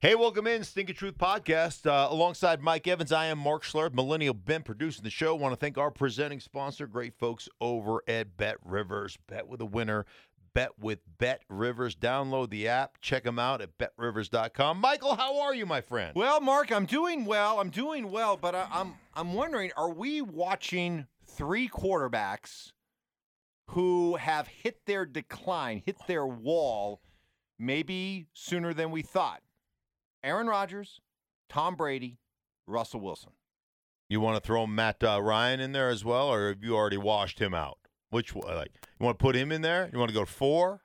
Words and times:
Hey, 0.00 0.14
welcome 0.14 0.46
in 0.46 0.62
Stinkin' 0.62 0.94
Truth 0.94 1.18
Podcast. 1.18 1.84
Uh, 1.84 2.06
alongside 2.08 2.60
Mike 2.60 2.86
Evans, 2.86 3.10
I 3.10 3.26
am 3.26 3.38
Mark 3.40 3.64
Schlereth, 3.64 3.92
Millennial 3.92 4.32
Ben, 4.32 4.62
producing 4.62 5.02
the 5.02 5.10
show. 5.10 5.34
Want 5.34 5.50
to 5.50 5.56
thank 5.56 5.76
our 5.76 5.90
presenting 5.90 6.38
sponsor, 6.38 6.86
great 6.86 7.18
folks 7.18 7.48
over 7.60 8.04
at 8.06 8.36
Bet 8.36 8.58
Rivers. 8.64 9.18
Bet 9.26 9.48
with 9.48 9.60
a 9.60 9.66
winner. 9.66 10.06
Bet 10.54 10.78
with 10.78 11.00
Bet 11.18 11.42
Rivers. 11.48 11.96
Download 11.96 12.48
the 12.48 12.68
app. 12.68 13.00
Check 13.00 13.24
them 13.24 13.40
out 13.40 13.60
at 13.60 13.76
betrivers.com. 13.76 14.78
Michael, 14.78 15.16
how 15.16 15.40
are 15.40 15.52
you, 15.52 15.66
my 15.66 15.80
friend? 15.80 16.12
Well, 16.14 16.40
Mark, 16.40 16.70
I'm 16.70 16.86
doing 16.86 17.24
well. 17.24 17.58
I'm 17.58 17.70
doing 17.70 18.12
well, 18.12 18.36
but 18.36 18.54
I, 18.54 18.68
I'm 18.70 18.94
I'm 19.14 19.32
wondering, 19.32 19.72
are 19.76 19.90
we 19.90 20.22
watching 20.22 21.08
three 21.26 21.68
quarterbacks 21.68 22.70
who 23.70 24.14
have 24.14 24.46
hit 24.46 24.78
their 24.86 25.04
decline, 25.04 25.82
hit 25.84 25.96
their 26.06 26.24
wall, 26.24 27.00
maybe 27.58 28.28
sooner 28.32 28.72
than 28.72 28.92
we 28.92 29.02
thought? 29.02 29.42
Aaron 30.22 30.46
Rodgers, 30.46 31.00
Tom 31.48 31.76
Brady, 31.76 32.18
Russell 32.66 33.00
Wilson. 33.00 33.32
You 34.08 34.20
want 34.20 34.42
to 34.42 34.46
throw 34.46 34.66
Matt 34.66 35.04
uh, 35.04 35.20
Ryan 35.20 35.60
in 35.60 35.72
there 35.72 35.90
as 35.90 36.04
well, 36.04 36.28
or 36.28 36.48
have 36.48 36.64
you 36.64 36.74
already 36.74 36.96
washed 36.96 37.40
him 37.40 37.52
out? 37.52 37.78
Which? 38.10 38.34
Like, 38.34 38.72
you 38.98 39.04
want 39.04 39.18
to 39.18 39.22
put 39.22 39.36
him 39.36 39.52
in 39.52 39.60
there? 39.60 39.90
You 39.92 39.98
want 39.98 40.08
to 40.10 40.14
go 40.14 40.24
four? 40.24 40.82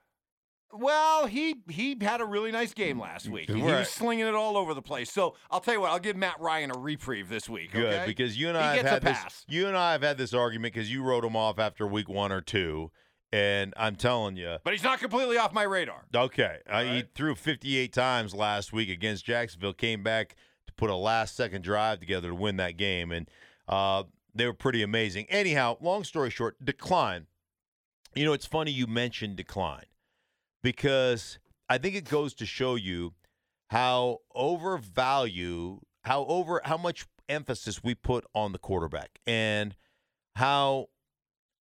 Well, 0.76 1.26
he 1.26 1.56
he 1.68 1.96
had 2.00 2.20
a 2.20 2.24
really 2.24 2.50
nice 2.50 2.74
game 2.74 2.98
last 2.98 3.28
week. 3.28 3.48
He 3.48 3.62
was 3.62 3.88
slinging 3.88 4.26
it 4.26 4.34
all 4.34 4.56
over 4.56 4.74
the 4.74 4.82
place. 4.82 5.10
So 5.10 5.36
I'll 5.48 5.60
tell 5.60 5.74
you 5.74 5.80
what, 5.80 5.90
I'll 5.90 6.00
give 6.00 6.16
Matt 6.16 6.40
Ryan 6.40 6.72
a 6.72 6.78
reprieve 6.78 7.28
this 7.28 7.48
week. 7.48 7.72
Good, 7.72 7.94
okay? 7.94 8.06
because 8.06 8.36
you 8.36 8.48
and 8.48 8.58
I 8.58 8.76
have 8.76 8.86
had 8.86 9.02
this. 9.02 9.44
You 9.48 9.68
and 9.68 9.76
I 9.76 9.92
have 9.92 10.02
had 10.02 10.18
this 10.18 10.34
argument 10.34 10.74
because 10.74 10.90
you 10.90 11.04
wrote 11.04 11.24
him 11.24 11.36
off 11.36 11.60
after 11.60 11.86
week 11.86 12.08
one 12.08 12.32
or 12.32 12.40
two, 12.40 12.90
and 13.34 13.74
I'm 13.76 13.96
telling 13.96 14.36
you, 14.36 14.58
but 14.62 14.72
he's 14.74 14.84
not 14.84 15.00
completely 15.00 15.36
off 15.38 15.52
my 15.52 15.64
radar. 15.64 16.04
okay, 16.14 16.58
uh, 16.70 16.84
he 16.84 17.02
threw 17.16 17.34
58 17.34 17.92
times 17.92 18.32
last 18.32 18.72
week 18.72 18.88
against 18.88 19.24
Jacksonville. 19.24 19.72
Came 19.72 20.04
back 20.04 20.36
to 20.68 20.72
put 20.74 20.88
a 20.88 20.94
last 20.94 21.34
second 21.34 21.62
drive 21.62 21.98
together 21.98 22.28
to 22.28 22.34
win 22.34 22.58
that 22.58 22.76
game, 22.76 23.10
and 23.10 23.28
uh, 23.68 24.04
they 24.32 24.46
were 24.46 24.52
pretty 24.52 24.84
amazing. 24.84 25.26
Anyhow, 25.28 25.78
long 25.80 26.04
story 26.04 26.30
short, 26.30 26.64
decline. 26.64 27.26
You 28.14 28.24
know, 28.24 28.34
it's 28.34 28.46
funny 28.46 28.70
you 28.70 28.86
mentioned 28.86 29.34
decline 29.34 29.86
because 30.62 31.40
I 31.68 31.78
think 31.78 31.96
it 31.96 32.08
goes 32.08 32.34
to 32.34 32.46
show 32.46 32.76
you 32.76 33.14
how 33.70 34.18
overvalue, 34.32 35.80
how 36.04 36.24
over, 36.26 36.60
how 36.64 36.76
much 36.76 37.04
emphasis 37.28 37.82
we 37.82 37.96
put 37.96 38.24
on 38.32 38.52
the 38.52 38.58
quarterback, 38.60 39.18
and 39.26 39.74
how 40.36 40.86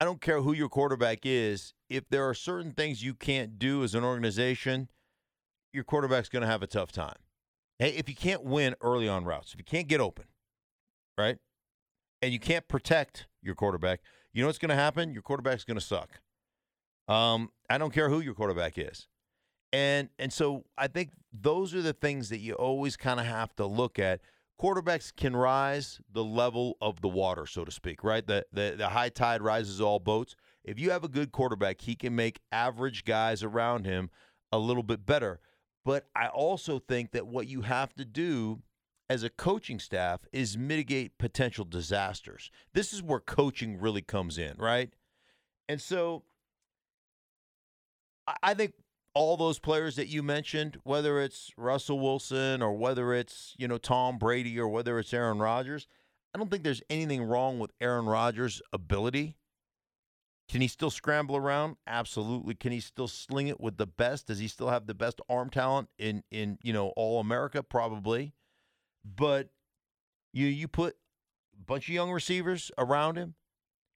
I 0.04 0.06
don't 0.06 0.20
care 0.20 0.42
who 0.42 0.52
your 0.52 0.68
quarterback 0.68 1.20
is. 1.24 1.74
If 1.90 2.10
there 2.10 2.28
are 2.28 2.34
certain 2.34 2.74
things 2.74 3.02
you 3.02 3.14
can't 3.14 3.58
do 3.58 3.86
as 3.86 3.96
an 3.96 4.04
organization, 4.04 4.90
your 5.72 5.86
quarterback's 5.86 6.28
going 6.28 6.42
to 6.42 6.48
have 6.48 6.62
a 6.62 6.68
tough 6.68 6.92
time. 6.92 7.16
Hey, 7.80 7.92
if 7.92 8.10
you 8.10 8.16
can't 8.16 8.44
win 8.44 8.76
early 8.82 9.08
on 9.08 9.24
routes, 9.24 9.54
if 9.54 9.60
you 9.60 9.64
can't 9.64 9.88
get 9.88 10.02
open, 10.02 10.26
right, 11.18 11.38
and 12.22 12.34
you 12.34 12.40
can't 12.40 12.68
protect 12.68 13.28
your 13.42 13.56
quarterback, 13.56 14.02
you 14.34 14.42
know 14.42 14.48
what's 14.48 14.58
going 14.58 14.72
to 14.72 14.76
happen? 14.76 15.14
Your 15.14 15.22
quarterback's 15.22 15.64
going 15.64 15.80
to 15.80 15.86
suck. 15.86 16.20
Um, 17.08 17.52
I 17.70 17.78
don't 17.78 17.94
care 17.94 18.10
who 18.10 18.20
your 18.20 18.34
quarterback 18.34 18.78
is. 18.78 19.08
And 19.72 20.10
and 20.20 20.34
so 20.34 20.66
I 20.78 20.88
think 20.88 21.12
those 21.32 21.74
are 21.74 21.82
the 21.82 21.94
things 21.94 22.28
that 22.28 22.40
you 22.40 22.56
always 22.56 22.98
kind 22.98 23.22
of 23.22 23.26
have 23.26 23.56
to 23.56 23.66
look 23.66 24.00
at. 24.00 24.20
Quarterbacks 24.62 25.14
can 25.16 25.36
rise 25.36 26.00
the 26.12 26.24
level 26.24 26.78
of 26.80 27.02
the 27.02 27.08
water, 27.08 27.46
so 27.46 27.66
to 27.66 27.72
speak, 27.72 28.04
right? 28.04 28.26
The, 28.26 28.46
the 28.54 28.76
the 28.78 28.90
high 28.90 29.10
tide 29.10 29.42
rises 29.42 29.82
all 29.82 30.00
boats. 30.00 30.36
If 30.64 30.80
you 30.80 30.92
have 30.92 31.04
a 31.04 31.10
good 31.10 31.32
quarterback, 31.32 31.82
he 31.82 31.96
can 31.96 32.16
make 32.16 32.40
average 32.52 33.04
guys 33.04 33.44
around 33.44 33.86
him 33.86 34.10
a 34.52 34.60
little 34.60 34.84
bit 34.84 35.06
better. 35.06 35.40
But 35.84 36.08
I 36.16 36.28
also 36.28 36.80
think 36.80 37.12
that 37.12 37.28
what 37.28 37.48
you 37.48 37.62
have 37.62 37.94
to 37.96 38.06
do 38.06 38.62
as 39.10 39.24
a 39.24 39.30
coaching 39.30 39.80
staff 39.80 40.22
is 40.32 40.58
mitigate 40.58 41.18
potential 41.18 41.66
disasters. 41.66 42.50
This 42.74 42.94
is 42.94 43.04
where 43.04 43.20
coaching 43.20 43.78
really 43.80 44.02
comes 44.02 44.38
in, 44.38 44.56
right? 44.58 44.94
And 45.68 45.82
so 45.82 46.24
I- 48.28 48.38
I 48.44 48.54
think 48.54 48.76
all 49.16 49.38
those 49.38 49.60
players 49.60 49.96
that 49.96 50.08
you 50.08 50.24
mentioned, 50.24 50.78
whether 50.84 51.22
it's 51.22 51.52
Russell 51.58 52.00
Wilson 52.00 52.62
or 52.62 52.74
whether 52.74 53.14
it's, 53.14 53.54
you 53.58 53.68
know, 53.68 53.78
Tom 53.78 54.18
Brady 54.18 54.60
or 54.60 54.68
whether 54.68 54.98
it's 54.98 55.14
Aaron 55.14 55.40
Rodgers, 55.40 55.88
I 56.34 56.40
don't 56.40 56.50
think 56.50 56.64
there's 56.64 56.82
anything 56.90 57.24
wrong 57.24 57.60
with 57.60 57.72
Aaron 57.80 58.06
Rodgers' 58.06 58.62
ability. 58.72 59.38
Can 60.50 60.62
he 60.62 60.68
still 60.68 60.90
scramble 60.90 61.38
around? 61.38 61.78
Absolutely. 61.88 62.56
Can 62.56 62.72
he 62.72 62.80
still 62.80 63.08
sling 63.08 63.48
it 63.48 63.62
with 63.62 63.78
the 63.78 63.88
best? 63.88 64.28
Does 64.28 64.40
he 64.40 64.48
still 64.48 64.70
have 64.70 64.88
the 64.88 64.94
best 64.94 65.22
arm 65.30 65.50
talent 65.50 65.90
in 65.98 66.24
in, 66.32 66.58
you 66.64 66.74
know, 66.74 66.90
all 66.90 67.20
America? 67.20 67.64
Probably. 67.64 68.34
But 69.06 69.50
you 70.34 70.48
you 70.48 70.68
put 70.68 70.96
a 71.58 71.64
bunch 71.64 71.88
of 71.88 71.94
young 71.94 72.12
receivers 72.12 72.72
around 72.78 73.16
him. 73.16 73.36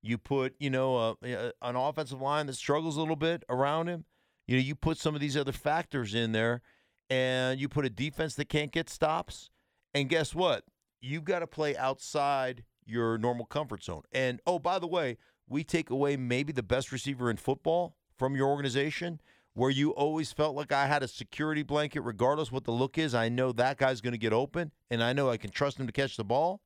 You 0.02 0.18
put, 0.18 0.56
you 0.60 0.70
know, 0.70 0.96
uh, 0.96 1.28
uh, 1.28 1.52
an 1.62 1.76
offensive 1.76 2.22
line 2.22 2.46
that 2.46 2.56
struggles 2.56 2.96
a 2.96 3.00
little 3.00 3.16
bit 3.16 3.44
around 3.50 3.88
him. 3.88 4.06
You 4.48 4.58
know, 4.58 4.64
you 4.64 4.76
put 4.76 4.98
some 4.98 5.14
of 5.14 5.22
these 5.22 5.36
other 5.36 5.52
factors 5.52 6.16
in 6.16 6.32
there, 6.32 6.62
and 7.10 7.60
you 7.60 7.68
put 7.68 7.86
a 7.86 7.90
defense 7.90 8.36
that 8.36 8.50
can't 8.50 8.72
get 8.72 8.90
stops. 8.90 9.50
And 9.94 10.10
guess 10.10 10.34
what? 10.34 10.64
You've 11.02 11.26
got 11.26 11.40
to 11.40 11.48
play 11.48 11.76
outside 11.76 12.64
your 12.86 13.18
normal 13.18 13.46
comfort 13.46 13.84
zone. 13.84 14.04
And 14.12 14.40
oh, 14.48 14.60
by 14.60 14.80
the 14.80 14.88
way, 14.88 15.18
we 15.48 15.64
take 15.64 15.90
away 15.90 16.18
maybe 16.18 16.54
the 16.54 16.64
best 16.64 16.92
receiver 16.92 17.30
in 17.30 17.38
football 17.38 17.96
from 18.18 18.36
your 18.36 18.48
organization, 18.48 19.22
where 19.54 19.70
you 19.70 19.92
always 19.92 20.32
felt 20.32 20.56
like 20.56 20.72
I 20.72 20.88
had 20.88 21.04
a 21.04 21.08
security 21.08 21.64
blanket, 21.64 22.02
regardless 22.02 22.52
what 22.52 22.64
the 22.64 22.72
look 22.72 22.98
is. 22.98 23.14
I 23.14 23.30
know 23.30 23.52
that 23.52 23.78
guy's 23.78 24.02
going 24.02 24.14
to 24.14 24.18
get 24.18 24.34
open, 24.34 24.72
and 24.90 25.04
I 25.04 25.14
know 25.14 25.30
I 25.30 25.38
can 25.38 25.52
trust 25.52 25.80
him 25.80 25.88
to 25.88 25.94
catch 25.94 26.18
the 26.18 26.24
ball. 26.24 26.62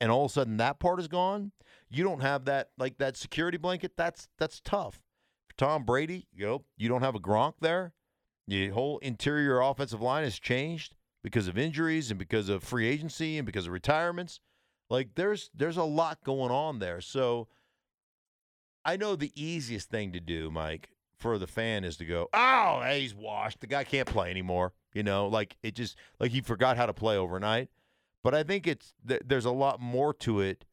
And 0.00 0.10
all 0.10 0.24
of 0.26 0.30
a 0.30 0.34
sudden, 0.34 0.56
that 0.58 0.78
part 0.78 1.00
is 1.00 1.08
gone. 1.08 1.52
You 1.88 2.04
don't 2.04 2.20
have 2.20 2.44
that 2.44 2.70
like 2.78 2.98
that 2.98 3.16
security 3.16 3.58
blanket. 3.58 3.92
That's 3.96 4.28
that's 4.38 4.60
tough. 4.60 5.02
Tom 5.58 5.84
Brady, 5.84 6.28
you 6.32 6.46
know, 6.46 6.64
you 6.76 6.88
don't 6.88 7.02
have 7.02 7.16
a 7.16 7.20
Gronk 7.20 7.54
there. 7.60 7.92
The 8.46 8.68
whole 8.68 8.98
interior 8.98 9.60
offensive 9.60 10.00
line 10.00 10.24
has 10.24 10.38
changed 10.38 10.94
because 11.22 11.48
of 11.48 11.58
injuries 11.58 12.10
and 12.10 12.18
because 12.18 12.48
of 12.48 12.62
free 12.62 12.86
agency 12.86 13.36
and 13.36 13.44
because 13.44 13.66
of 13.66 13.72
retirements. 13.72 14.40
Like 14.88 15.16
there's 15.16 15.50
there's 15.54 15.76
a 15.76 15.84
lot 15.84 16.24
going 16.24 16.50
on 16.50 16.78
there. 16.78 17.02
So 17.02 17.48
I 18.84 18.96
know 18.96 19.16
the 19.16 19.32
easiest 19.34 19.90
thing 19.90 20.12
to 20.12 20.20
do, 20.20 20.50
Mike, 20.50 20.88
for 21.18 21.36
the 21.36 21.46
fan 21.46 21.84
is 21.84 21.98
to 21.98 22.06
go, 22.06 22.28
"Oh, 22.32 22.80
hey, 22.82 23.00
he's 23.00 23.14
washed. 23.14 23.60
The 23.60 23.66
guy 23.66 23.84
can't 23.84 24.08
play 24.08 24.30
anymore." 24.30 24.72
You 24.94 25.02
know, 25.02 25.28
like 25.28 25.58
it 25.62 25.74
just 25.74 25.96
like 26.18 26.30
he 26.30 26.40
forgot 26.40 26.78
how 26.78 26.86
to 26.86 26.94
play 26.94 27.18
overnight. 27.18 27.68
But 28.24 28.34
I 28.34 28.44
think 28.44 28.66
it's 28.66 28.94
th- 29.06 29.22
there's 29.26 29.44
a 29.44 29.50
lot 29.50 29.80
more 29.80 30.14
to 30.14 30.40
it. 30.40 30.64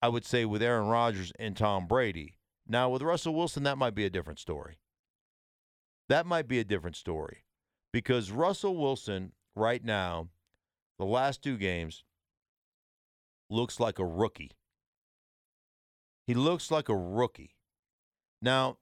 I 0.00 0.08
would 0.08 0.24
say 0.24 0.44
with 0.44 0.62
Aaron 0.62 0.86
Rodgers 0.86 1.32
and 1.38 1.56
Tom 1.56 1.86
Brady. 1.86 2.36
Now 2.66 2.88
with 2.88 3.02
Russell 3.02 3.34
Wilson, 3.34 3.62
that 3.64 3.78
might 3.78 3.94
be 3.94 4.04
a 4.04 4.10
different 4.10 4.38
story. 4.38 4.78
That 6.08 6.26
might 6.26 6.48
be 6.48 6.58
a 6.58 6.64
different 6.64 6.96
story 6.96 7.44
because 7.92 8.30
Russell 8.30 8.76
Wilson 8.76 9.32
right 9.54 9.84
now, 9.84 10.28
the 10.98 11.04
last 11.04 11.42
two 11.42 11.56
games, 11.56 12.04
looks 13.50 13.80
like 13.80 13.98
a 13.98 14.04
rookie. 14.04 14.52
He 16.26 16.34
looks 16.34 16.70
like 16.70 16.88
a 16.88 16.96
rookie. 16.96 17.54
Now, 18.40 18.78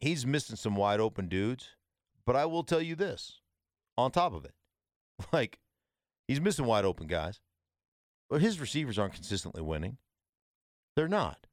he's 0.00 0.26
missing 0.26 0.56
some 0.56 0.76
wide 0.76 1.00
open 1.00 1.28
dudes, 1.28 1.70
but 2.24 2.36
I 2.36 2.46
will 2.46 2.64
tell 2.64 2.80
you 2.80 2.94
this 2.94 3.40
on 3.96 4.10
top 4.10 4.34
of 4.34 4.44
it. 4.44 4.52
Like, 5.32 5.58
he's 6.28 6.42
missing 6.42 6.66
wide 6.66 6.84
open 6.84 7.06
guys, 7.06 7.40
but 8.28 8.42
his 8.42 8.60
receivers 8.60 8.98
aren't 8.98 9.14
consistently 9.14 9.62
winning. 9.62 9.96
They're 10.94 11.08
not. 11.08 11.46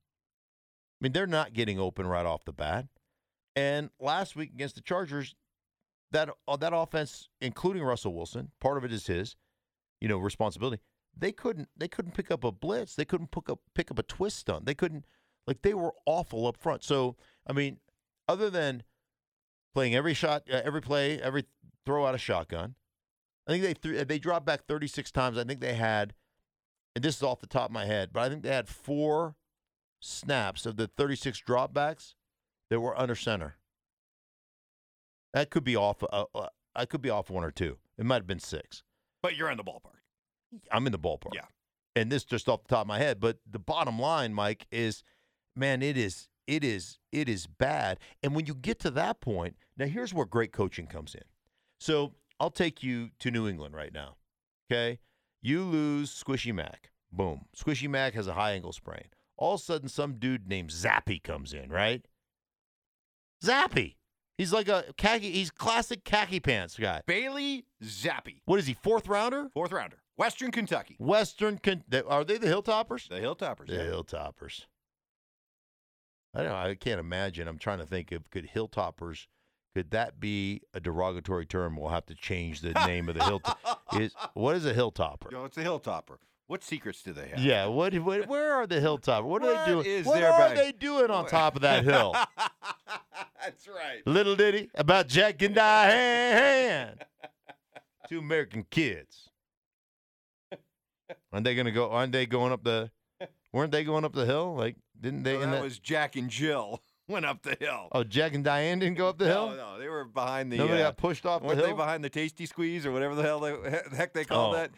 I 1.04 1.06
mean, 1.06 1.12
they're 1.12 1.28
not 1.28 1.52
getting 1.52 1.82
open 1.82 2.08
right 2.08 2.26
off 2.26 2.46
the 2.46 2.54
bat. 2.54 2.86
And 3.58 3.90
last 4.00 4.38
week 4.38 4.52
against 4.54 4.76
the 4.76 4.82
Chargers, 4.82 5.36
that 6.12 6.30
uh, 6.48 6.56
that 6.56 6.72
offense, 6.74 7.28
including 7.42 7.84
Russell 7.84 8.14
Wilson, 8.14 8.52
part 8.62 8.78
of 8.78 8.86
it 8.86 8.94
is 8.94 9.08
his, 9.08 9.36
you 10.00 10.08
know, 10.08 10.18
responsibility. 10.18 10.82
They 11.16 11.34
couldn't 11.34 11.68
they 11.76 11.90
couldn't 11.90 12.14
pick 12.14 12.32
up 12.32 12.46
a 12.46 12.54
blitz. 12.54 12.96
They 12.96 13.04
couldn't 13.04 13.32
pick 13.32 13.50
up 13.50 13.60
pick 13.76 13.92
up 13.92 14.00
a 14.00 14.04
twist 14.04 14.38
stunt. 14.38 14.66
They 14.66 14.74
couldn't 14.74 15.04
like 15.46 15.62
they 15.62 15.74
were 15.74 15.94
awful 16.06 16.48
up 16.48 16.56
front. 16.56 16.86
So 16.86 17.18
I 17.46 17.52
mean, 17.52 17.80
other 18.30 18.50
than 18.50 18.84
playing 19.74 19.96
every 19.96 20.14
shot, 20.14 20.44
uh, 20.50 20.62
every 20.64 20.82
play, 20.82 21.22
every 21.22 21.44
throw 21.86 22.06
out 22.06 22.16
a 22.16 22.18
shotgun, 22.18 22.76
I 23.46 23.52
think 23.52 23.64
they 23.64 23.74
threw, 23.74 24.06
they 24.06 24.20
dropped 24.20 24.46
back 24.46 24.68
36 24.68 25.12
times. 25.12 25.38
I 25.38 25.44
think 25.44 25.60
they 25.60 25.74
had, 25.74 26.14
and 26.96 27.04
this 27.04 27.18
is 27.18 27.24
off 27.24 27.42
the 27.42 27.48
top 27.48 27.66
of 27.66 27.74
my 27.74 27.86
head, 27.86 28.12
but 28.14 28.24
I 28.24 28.30
think 28.30 28.42
they 28.44 28.56
had 28.56 28.70
four 28.70 29.36
snaps 30.04 30.66
of 30.66 30.78
the 30.78 30.88
36 30.88 31.42
dropbacks 31.48 32.14
that 32.70 32.80
were 32.80 32.98
under 33.00 33.16
center. 33.16 33.56
That 35.34 35.50
could 35.50 35.64
be 35.64 35.76
off. 35.76 36.04
Uh, 36.04 36.26
uh, 36.36 36.48
I 36.76 36.86
could 36.86 37.02
be 37.02 37.10
off 37.10 37.30
one 37.30 37.44
or 37.44 37.52
two. 37.52 37.78
It 37.98 38.06
might 38.06 38.16
have 38.16 38.28
been 38.28 38.40
six. 38.40 38.84
But 39.22 39.36
you're 39.36 39.50
in 39.50 39.58
the 39.58 39.64
ballpark. 39.64 40.02
I'm 40.72 40.86
in 40.86 40.92
the 40.92 41.00
ballpark. 41.00 41.34
Yeah. 41.34 41.46
And 41.96 42.12
this 42.12 42.24
just 42.24 42.50
off 42.50 42.64
the 42.64 42.70
top 42.70 42.82
of 42.82 42.88
my 42.88 42.98
head, 42.98 43.20
but 43.20 43.38
the 43.50 43.60
bottom 43.60 44.00
line, 44.00 44.34
Mike, 44.34 44.66
is 44.72 45.04
man, 45.56 45.82
it 45.82 45.98
is 45.98 46.30
it 46.48 46.64
is 46.64 47.00
it 47.12 47.30
is 47.30 47.48
bad. 47.48 48.00
And 48.22 48.36
when 48.36 48.46
you 48.46 48.56
get 48.56 48.80
to 48.80 48.92
that 48.92 49.22
point, 49.22 49.56
now 49.78 49.86
here's 49.86 50.14
where 50.14 50.26
great 50.26 50.52
coaching 50.52 50.88
comes 50.88 51.16
in. 51.16 51.24
So 51.80 52.14
I'll 52.40 52.52
take 52.52 52.84
you 52.84 53.12
to 53.20 53.32
New 53.32 53.48
England 53.48 53.76
right 53.76 53.94
now. 53.94 54.16
Okay, 54.72 55.00
you 55.42 55.62
lose 55.62 56.12
Squishy 56.12 56.54
Mac. 56.54 56.90
Boom, 57.12 57.46
Squishy 57.56 57.88
Mac 57.88 58.14
has 58.16 58.28
a 58.28 58.34
high 58.34 58.54
ankle 58.54 58.74
sprain. 58.74 59.06
All 59.44 59.56
of 59.56 59.60
a 59.60 59.64
sudden, 59.64 59.90
some 59.90 60.14
dude 60.20 60.48
named 60.48 60.70
Zappe 60.70 61.22
comes 61.22 61.54
in, 61.54 61.70
right? 61.70 62.06
Zappe. 63.44 63.96
He's 64.38 64.54
like 64.54 64.70
a 64.70 64.86
khaki. 64.96 65.32
He's 65.32 65.52
classic 65.52 66.06
khaki 66.06 66.40
pants 66.40 66.78
guy. 66.78 67.02
Bailey 67.06 67.66
Zappe. 67.84 68.40
What 68.46 68.58
is 68.60 68.68
he? 68.68 68.74
Fourth 68.74 69.06
rounder? 69.06 69.50
fourth 69.54 69.74
rounder, 69.74 69.98
Western 70.16 70.50
Kentucky. 70.50 70.96
Western. 70.98 71.58
Con- 71.58 71.84
are 72.08 72.24
they 72.24 72.38
the 72.38 72.48
Hilltoppers? 72.48 73.10
The 73.10 73.16
Hilltoppers. 73.16 73.68
The 73.68 73.74
yeah. 73.74 73.92
Hilltoppers. 73.92 74.66
I 76.34 76.44
don't 76.44 76.50
know. 76.50 76.56
I 76.56 76.76
can't 76.76 77.02
imagine. 77.02 77.50
I'm 77.50 77.58
trying 77.60 77.80
to 77.80 77.86
think 77.86 78.14
of 78.14 78.30
could 78.30 78.52
Hilltoppers. 78.56 79.28
Could 79.76 79.92
that 79.92 80.22
be 80.22 80.62
a 80.74 80.80
derogatory 80.80 81.46
term? 81.46 81.76
We'll 81.76 81.90
have 81.90 82.06
to 82.06 82.16
change 82.16 82.62
the 82.62 82.72
name 82.88 83.10
of 83.10 83.16
the 83.16 83.26
hilltop. 83.26 83.60
Is 84.00 84.16
what 84.36 84.56
is 84.56 84.66
a 84.66 84.74
hilltopper? 84.74 85.34
No, 85.34 85.44
it's 85.44 85.58
a 85.58 85.64
Hilltopper. 85.64 86.20
What 86.54 86.64
secrets 86.64 87.02
do 87.02 87.14
they 87.14 87.30
have? 87.30 87.40
Yeah. 87.40 87.66
What, 87.66 87.96
what? 87.96 88.28
Where 88.28 88.54
are 88.54 88.68
the 88.68 88.80
hilltop? 88.80 89.24
What 89.24 89.42
are 89.42 89.48
What 89.56 89.66
they 89.66 89.72
doing? 89.72 89.86
is 89.88 90.06
what 90.06 90.22
are 90.22 90.38
bag- 90.38 90.56
they 90.56 90.72
doing 90.72 91.10
on 91.10 91.26
top 91.26 91.56
of 91.56 91.64
that 91.64 91.84
hill? 91.84 92.14
That's 93.44 93.68
right. 93.68 94.06
Little 94.06 94.36
ditty 94.36 94.70
about 94.76 95.08
Jack 95.08 95.42
and 95.42 95.56
Diane. 95.56 97.00
Two 98.08 98.20
American 98.20 98.68
kids. 98.70 99.30
Aren't 101.34 101.44
they 101.44 101.56
gonna 101.56 101.72
go? 101.72 101.90
Aren't 101.90 102.12
they 102.12 102.28
going 102.28 102.52
up 102.52 102.64
the? 102.64 102.92
Weren't 103.52 103.72
they 103.72 103.84
going 103.84 104.06
up 104.06 104.14
the 104.14 104.28
hill? 104.28 104.54
Like, 104.56 104.76
didn't 105.02 105.24
they? 105.24 105.34
In 105.34 105.50
that 105.50 105.52
that- 105.54 105.64
was 105.64 105.80
Jack 105.80 106.16
and 106.16 106.30
Jill 106.30 106.84
went 107.08 107.26
up 107.26 107.42
the 107.42 107.58
hill. 107.60 107.88
oh, 107.94 108.04
Jack 108.04 108.36
and 108.36 108.44
Diane 108.44 108.78
didn't 108.78 109.00
go 109.00 109.10
up 109.10 109.18
the 109.18 109.26
hill. 109.26 109.50
No, 109.50 109.56
no, 109.74 109.80
they 109.80 109.90
were 109.90 110.06
behind 110.06 110.52
the. 110.52 110.58
Nobody 110.58 110.84
uh, 110.84 110.90
got 110.90 110.98
pushed 110.98 111.26
off 111.26 111.42
the 111.42 111.48
weren't 111.48 111.64
they 111.64 111.74
behind 111.74 112.04
the 112.04 112.10
Tasty 112.12 112.46
Squeeze 112.46 112.86
or 112.86 112.92
whatever 112.92 113.16
the 113.16 113.24
hell 113.24 113.40
they, 113.40 113.54
the 113.54 113.96
heck 113.96 114.14
they 114.14 114.24
call 114.24 114.52
Oh. 114.52 114.54
that? 114.54 114.70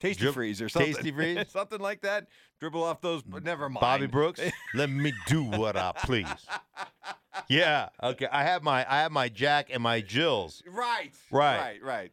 Tasty 0.00 0.24
Drib- 0.26 0.34
Freeze 0.34 0.62
or 0.62 0.68
something. 0.68 0.94
Tasty 0.94 1.10
Freeze? 1.10 1.44
something 1.48 1.80
like 1.80 2.02
that. 2.02 2.28
Dribble 2.60 2.82
off 2.82 3.00
those. 3.00 3.22
But 3.22 3.44
never 3.44 3.68
mind. 3.68 3.80
Bobby 3.80 4.06
Brooks, 4.06 4.40
let 4.74 4.90
me 4.90 5.12
do 5.26 5.42
what 5.42 5.76
I 5.76 5.92
please. 6.04 6.26
Yeah. 7.48 7.88
Okay. 8.02 8.28
I 8.30 8.44
have 8.44 8.62
my 8.62 8.86
I 8.90 9.00
have 9.00 9.12
my 9.12 9.28
Jack 9.28 9.68
and 9.72 9.82
my 9.82 10.00
Jills. 10.00 10.62
Right. 10.66 11.12
Right. 11.30 11.58
Right. 11.58 11.82
Right. 11.82 12.12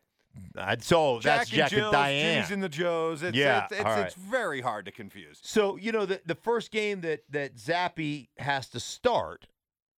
I, 0.57 0.77
so 0.79 1.19
that's 1.23 1.49
Jack 1.49 1.71
and 1.71 1.79
and 1.79 1.81
Jill's, 1.83 1.93
Diane. 1.93 2.43
G's 2.43 2.51
and 2.51 2.63
the 2.63 2.69
Joes. 2.69 3.23
It's, 3.23 3.37
Yeah, 3.37 3.65
It's, 3.65 3.79
it's, 3.79 3.85
all 3.85 3.99
it's 4.01 4.15
very 4.15 4.61
hard 4.61 4.85
to 4.85 4.91
confuse. 4.91 5.39
So 5.41 5.77
you 5.77 5.91
know 5.91 6.05
the 6.05 6.21
the 6.25 6.35
first 6.35 6.71
game 6.71 7.01
that 7.01 7.21
that 7.29 7.55
Zappe 7.55 8.27
has 8.37 8.69
to 8.69 8.79
start, 8.79 9.47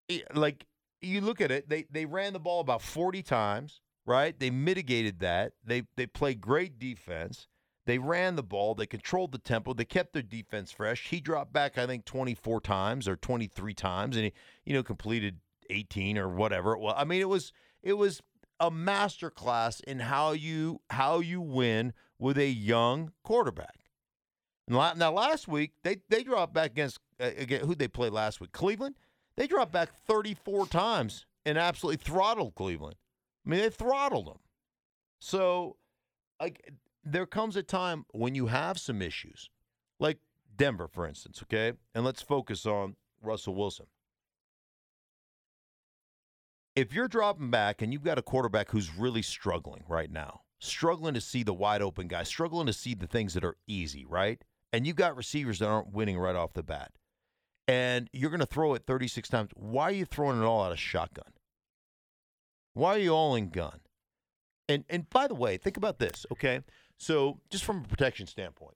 eh, 0.09 0.19
like 0.33 0.65
you 1.01 1.21
look 1.21 1.39
at 1.41 1.51
it, 1.51 1.69
they 1.69 1.85
they 1.89 2.05
ran 2.05 2.33
the 2.33 2.39
ball 2.39 2.59
about 2.59 2.81
forty 2.81 3.23
times, 3.23 3.81
right? 4.05 4.37
They 4.37 4.49
mitigated 4.49 5.19
that. 5.19 5.53
They 5.63 5.83
they 5.95 6.05
played 6.05 6.41
great 6.41 6.79
defense. 6.79 7.47
They 7.85 7.97
ran 7.99 8.35
the 8.35 8.43
ball. 8.43 8.73
They 8.73 8.87
controlled 8.87 9.31
the 9.31 9.37
tempo. 9.37 9.73
They 9.73 9.85
kept 9.85 10.13
their 10.13 10.23
defense 10.23 10.71
fresh. 10.71 11.09
He 11.09 11.19
dropped 11.19 11.53
back, 11.53 11.77
I 11.77 11.85
think, 11.85 12.05
twenty 12.05 12.33
four 12.33 12.59
times 12.59 13.07
or 13.07 13.15
twenty 13.15 13.47
three 13.47 13.73
times, 13.73 14.15
and 14.15 14.25
he 14.25 14.33
you 14.65 14.73
know 14.73 14.83
completed 14.83 15.39
eighteen 15.69 16.17
or 16.17 16.29
whatever 16.29 16.73
it 16.73 16.79
was. 16.79 16.95
I 16.97 17.03
mean, 17.03 17.21
it 17.21 17.29
was 17.29 17.51
it 17.83 17.93
was 17.93 18.21
a 18.59 18.71
master 18.71 19.29
class 19.29 19.79
in 19.81 19.99
how 19.99 20.31
you 20.31 20.81
how 20.89 21.19
you 21.19 21.41
win 21.41 21.93
with 22.17 22.37
a 22.37 22.47
young 22.47 23.11
quarterback. 23.23 23.85
Now, 24.67 25.11
last 25.11 25.47
week 25.47 25.73
they 25.83 25.97
they 26.09 26.23
dropped 26.23 26.53
back 26.53 26.71
against 26.71 26.99
uh, 27.19 27.29
who 27.29 27.75
they 27.75 27.87
played 27.87 28.13
last 28.13 28.41
week? 28.41 28.51
Cleveland. 28.51 28.95
They 29.37 29.47
dropped 29.47 29.73
back 29.73 29.89
34 30.07 30.67
times 30.67 31.25
and 31.45 31.57
absolutely 31.57 31.97
throttled 31.97 32.55
Cleveland. 32.55 32.95
I 33.45 33.49
mean, 33.49 33.59
they 33.59 33.69
throttled 33.69 34.27
them. 34.27 34.39
So, 35.19 35.75
like, 36.39 36.71
there 37.05 37.27
comes 37.27 37.55
a 37.55 37.63
time 37.63 38.05
when 38.11 38.35
you 38.35 38.47
have 38.47 38.79
some 38.79 39.01
issues, 39.01 39.49
like 39.99 40.17
Denver, 40.55 40.87
for 40.87 41.07
instance. 41.07 41.41
Okay, 41.43 41.73
and 41.93 42.03
let's 42.03 42.21
focus 42.21 42.65
on 42.65 42.95
Russell 43.21 43.55
Wilson. 43.55 43.85
If 46.75 46.93
you're 46.93 47.07
dropping 47.07 47.51
back 47.51 47.81
and 47.81 47.93
you've 47.93 48.03
got 48.03 48.17
a 48.17 48.23
quarterback 48.23 48.71
who's 48.71 48.93
really 48.93 49.21
struggling 49.21 49.83
right 49.87 50.11
now, 50.11 50.41
struggling 50.59 51.13
to 51.13 51.21
see 51.21 51.43
the 51.43 51.53
wide 51.53 51.81
open 51.81 52.07
guy, 52.07 52.23
struggling 52.23 52.65
to 52.65 52.73
see 52.73 52.93
the 52.93 53.07
things 53.07 53.33
that 53.35 53.45
are 53.45 53.55
easy, 53.67 54.05
right? 54.05 54.43
And 54.73 54.85
you've 54.85 54.97
got 54.97 55.15
receivers 55.15 55.59
that 55.59 55.67
aren't 55.67 55.93
winning 55.93 56.17
right 56.17 56.35
off 56.35 56.53
the 56.53 56.63
bat, 56.63 56.91
and 57.67 58.09
you're 58.11 58.29
going 58.29 58.41
to 58.41 58.45
throw 58.45 58.73
it 58.73 58.83
36 58.85 59.29
times, 59.29 59.51
why 59.55 59.83
are 59.83 59.91
you 59.91 60.05
throwing 60.05 60.41
it 60.41 60.45
all 60.45 60.63
out 60.63 60.73
of 60.73 60.79
shotgun? 60.79 61.31
Why 62.73 62.95
are 62.95 62.99
you 62.99 63.11
all 63.11 63.35
in 63.35 63.49
gun? 63.49 63.79
And 64.67 64.83
and 64.89 65.09
by 65.09 65.27
the 65.27 65.35
way, 65.35 65.57
think 65.57 65.77
about 65.77 65.99
this, 65.99 66.25
okay? 66.31 66.61
So 66.97 67.39
just 67.49 67.63
from 67.63 67.83
a 67.83 67.87
protection 67.87 68.27
standpoint, 68.27 68.75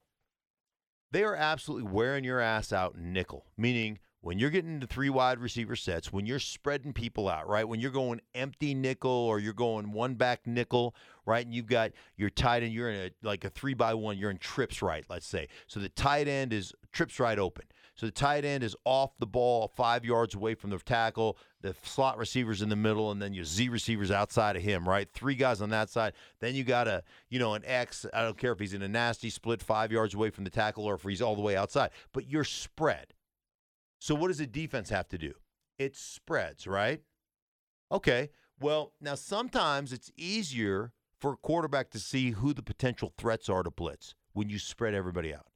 they 1.11 1.23
are 1.23 1.35
absolutely 1.35 1.91
wearing 1.91 2.23
your 2.23 2.39
ass 2.39 2.71
out 2.71 2.97
nickel, 2.97 3.45
meaning 3.57 3.99
when 4.21 4.37
you're 4.37 4.49
getting 4.49 4.73
into 4.73 4.87
three 4.87 5.09
wide 5.09 5.39
receiver 5.39 5.75
sets, 5.75 6.11
when 6.11 6.25
you're 6.25 6.39
spreading 6.39 6.91
people 6.91 7.29
out, 7.29 7.47
right? 7.47 7.67
When 7.67 7.79
you're 7.79 7.89
going 7.89 8.19
empty 8.35 8.73
nickel 8.73 9.09
or 9.09 9.39
you're 9.39 9.53
going 9.53 9.93
one 9.93 10.15
back 10.15 10.45
nickel, 10.45 10.93
right? 11.25 11.45
And 11.45 11.55
you've 11.55 11.67
got 11.67 11.91
your 12.17 12.29
tight 12.29 12.61
end, 12.61 12.73
you're 12.73 12.89
in 12.89 12.99
a 12.99 13.11
like 13.23 13.45
a 13.45 13.49
three 13.49 13.73
by 13.73 13.93
one, 13.93 14.17
you're 14.17 14.29
in 14.29 14.37
trips 14.37 14.81
right, 14.81 15.05
let's 15.09 15.25
say. 15.25 15.47
So 15.67 15.79
the 15.79 15.89
tight 15.89 16.27
end 16.27 16.51
is 16.51 16.73
trips 16.91 17.19
right 17.19 17.39
open. 17.39 17.65
So 17.99 18.05
the 18.05 18.13
tight 18.13 18.45
end 18.45 18.63
is 18.63 18.77
off 18.85 19.17
the 19.19 19.27
ball, 19.27 19.67
five 19.75 20.05
yards 20.05 20.33
away 20.33 20.55
from 20.55 20.69
the 20.69 20.77
tackle. 20.77 21.37
The 21.59 21.75
slot 21.83 22.17
receivers 22.17 22.61
in 22.61 22.69
the 22.69 22.77
middle, 22.77 23.11
and 23.11 23.21
then 23.21 23.33
your 23.33 23.43
Z 23.43 23.67
receivers 23.67 24.09
outside 24.09 24.55
of 24.55 24.61
him, 24.61 24.87
right? 24.87 25.11
Three 25.11 25.35
guys 25.35 25.61
on 25.61 25.69
that 25.71 25.89
side. 25.89 26.13
Then 26.39 26.55
you 26.55 26.63
got 26.63 26.87
a, 26.87 27.03
you 27.29 27.39
know, 27.39 27.55
an 27.55 27.63
X. 27.65 28.05
I 28.13 28.21
don't 28.21 28.37
care 28.37 28.53
if 28.53 28.59
he's 28.59 28.73
in 28.73 28.83
a 28.83 28.87
nasty 28.87 29.29
split 29.29 29.61
five 29.61 29.91
yards 29.91 30.13
away 30.13 30.29
from 30.29 30.45
the 30.45 30.49
tackle 30.49 30.85
or 30.85 30.93
if 30.93 31.03
he's 31.03 31.21
all 31.21 31.35
the 31.35 31.41
way 31.41 31.57
outside. 31.57 31.89
But 32.13 32.29
you're 32.29 32.45
spread. 32.45 33.15
So 33.99 34.15
what 34.15 34.29
does 34.29 34.37
the 34.37 34.47
defense 34.47 34.89
have 34.91 35.09
to 35.09 35.17
do? 35.17 35.33
It 35.77 35.97
spreads, 35.97 36.67
right? 36.67 37.01
Okay. 37.91 38.29
Well, 38.61 38.93
now 39.01 39.15
sometimes 39.15 39.91
it's 39.91 40.09
easier 40.15 40.93
for 41.19 41.33
a 41.33 41.37
quarterback 41.37 41.89
to 41.89 41.99
see 41.99 42.31
who 42.31 42.53
the 42.53 42.63
potential 42.63 43.11
threats 43.17 43.49
are 43.49 43.63
to 43.63 43.71
blitz 43.71 44.15
when 44.31 44.49
you 44.49 44.57
spread 44.57 44.93
everybody 44.93 45.33
out. 45.33 45.47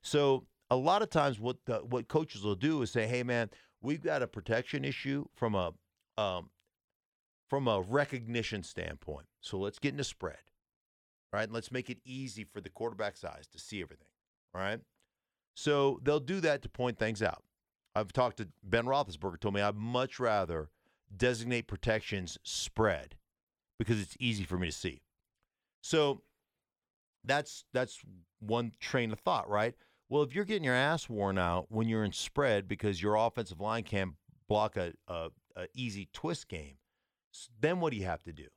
So 0.00 0.46
a 0.72 0.76
lot 0.76 1.02
of 1.02 1.10
times, 1.10 1.38
what 1.38 1.58
the, 1.66 1.78
what 1.78 2.08
coaches 2.08 2.42
will 2.42 2.54
do 2.54 2.80
is 2.80 2.90
say, 2.90 3.06
"Hey, 3.06 3.22
man, 3.22 3.50
we've 3.82 4.02
got 4.02 4.22
a 4.22 4.26
protection 4.26 4.84
issue 4.86 5.26
from 5.34 5.54
a 5.54 5.74
um, 6.16 6.48
from 7.50 7.68
a 7.68 7.82
recognition 7.82 8.62
standpoint. 8.62 9.26
So 9.42 9.58
let's 9.58 9.78
get 9.78 9.92
into 9.92 10.04
spread, 10.04 10.38
right? 11.30 11.44
And 11.44 11.52
let's 11.52 11.70
make 11.70 11.90
it 11.90 11.98
easy 12.06 12.44
for 12.44 12.62
the 12.62 12.70
quarterback's 12.70 13.24
eyes 13.24 13.46
to 13.48 13.58
see 13.58 13.82
everything, 13.82 14.08
right? 14.54 14.80
So 15.54 16.00
they'll 16.02 16.20
do 16.20 16.40
that 16.40 16.62
to 16.62 16.70
point 16.70 16.98
things 16.98 17.22
out. 17.22 17.42
I've 17.94 18.12
talked 18.14 18.38
to 18.38 18.48
Ben 18.62 18.86
Roethlisberger. 18.86 19.40
Told 19.40 19.52
me 19.52 19.60
I'd 19.60 19.76
much 19.76 20.18
rather 20.18 20.70
designate 21.14 21.66
protections 21.66 22.38
spread 22.42 23.16
because 23.78 24.00
it's 24.00 24.16
easy 24.18 24.44
for 24.44 24.56
me 24.56 24.68
to 24.68 24.72
see. 24.72 25.02
So 25.82 26.22
that's 27.24 27.64
that's 27.74 28.00
one 28.40 28.72
train 28.80 29.12
of 29.12 29.20
thought, 29.20 29.46
right? 29.50 29.74
Well, 30.12 30.22
if 30.24 30.34
you're 30.34 30.44
getting 30.44 30.64
your 30.64 30.74
ass 30.74 31.08
worn 31.08 31.38
out 31.38 31.68
when 31.70 31.88
you're 31.88 32.04
in 32.04 32.12
spread 32.12 32.68
because 32.68 33.00
your 33.00 33.14
offensive 33.14 33.62
line 33.62 33.82
can't 33.82 34.12
block 34.46 34.76
a, 34.76 34.92
a, 35.08 35.30
a 35.56 35.68
easy 35.74 36.10
twist 36.12 36.48
game, 36.48 36.74
then 37.58 37.80
what 37.80 37.92
do 37.92 37.96
you 37.96 38.04
have 38.04 38.22
to 38.24 38.32
do? 38.34 38.48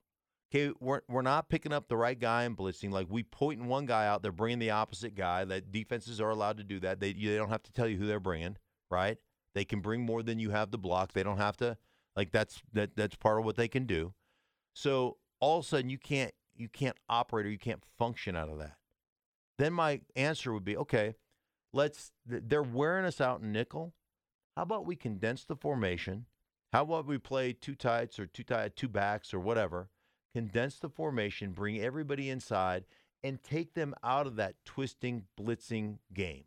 Okay, 0.53 0.74
we're, 0.81 1.00
we're 1.07 1.21
not 1.21 1.47
picking 1.47 1.71
up 1.71 1.88
the 1.88 1.95
right 1.95 2.19
guy 2.19 2.43
and 2.43 2.57
blitzing. 2.57 2.91
Like 2.91 3.07
we 3.09 3.24
pointing 3.24 3.67
one 3.69 3.85
guy 3.85 4.05
out, 4.05 4.21
they're 4.21 4.33
bringing 4.33 4.59
the 4.59 4.71
opposite 4.71 5.15
guy. 5.15 5.45
That 5.45 5.71
defenses 5.71 6.19
are 6.19 6.29
allowed 6.29 6.57
to 6.57 6.65
do 6.65 6.81
that. 6.81 7.00
They 7.00 7.13
they 7.13 7.38
don't 7.38 7.47
have 7.47 7.63
to 7.63 7.71
tell 7.71 7.88
you 7.88 7.95
who 7.95 8.05
they're 8.05 8.19
bringing, 8.19 8.57
right? 8.91 9.17
They 9.53 9.63
can 9.63 9.79
bring 9.79 10.05
more 10.05 10.24
than 10.24 10.39
you 10.39 10.50
have 10.50 10.71
to 10.71 10.77
block. 10.77 11.13
They 11.13 11.24
don't 11.24 11.38
have 11.38 11.55
to 11.57 11.77
like 12.17 12.33
that's 12.33 12.62
that 12.74 12.97
that's 12.97 13.15
part 13.15 13.39
of 13.39 13.45
what 13.45 13.55
they 13.55 13.69
can 13.69 13.85
do. 13.85 14.13
So 14.74 15.19
all 15.39 15.59
of 15.59 15.63
a 15.63 15.67
sudden 15.69 15.89
you 15.89 16.00
can't 16.00 16.33
you 16.53 16.67
can't 16.67 16.97
operate 17.07 17.45
or 17.45 17.50
you 17.50 17.57
can't 17.57 17.81
function 17.97 18.35
out 18.35 18.50
of 18.50 18.57
that. 18.57 18.75
Then 19.57 19.71
my 19.71 20.01
answer 20.17 20.51
would 20.51 20.65
be 20.65 20.75
okay. 20.75 21.15
Let's 21.75 22.13
th- 22.29 22.44
they're 22.48 22.63
wearing 22.63 23.03
us 23.03 23.20
out 23.20 23.41
in 23.41 23.51
nickel. 23.51 23.94
How 24.55 24.63
about 24.63 24.86
we 24.86 24.96
condense 24.96 25.44
the 25.44 25.58
formation? 25.58 26.25
How 26.72 26.84
about 26.84 27.05
we 27.05 27.17
play 27.17 27.51
two 27.51 27.75
tights 27.75 28.17
or 28.17 28.25
two 28.25 28.44
tight 28.44 28.77
two 28.77 28.88
backs 28.88 29.34
or 29.34 29.41
whatever? 29.41 29.89
Condense 30.34 30.79
the 30.79 30.88
formation, 30.88 31.51
bring 31.51 31.82
everybody 31.82 32.29
inside, 32.29 32.86
and 33.22 33.44
take 33.44 33.74
them 33.74 33.94
out 34.05 34.25
of 34.25 34.38
that 34.38 34.55
twisting, 34.63 35.24
blitzing 35.38 35.98
game. 36.13 36.46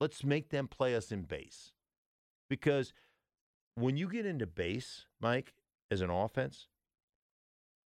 Let's 0.00 0.24
make 0.24 0.48
them 0.48 0.68
play 0.68 0.94
us 0.94 1.12
in 1.12 1.24
base. 1.24 1.72
Because 2.48 2.94
when 3.74 3.98
you 3.98 4.08
get 4.08 4.24
into 4.24 4.46
base, 4.46 5.04
Mike, 5.20 5.52
as 5.90 6.00
an 6.00 6.08
offense, 6.08 6.68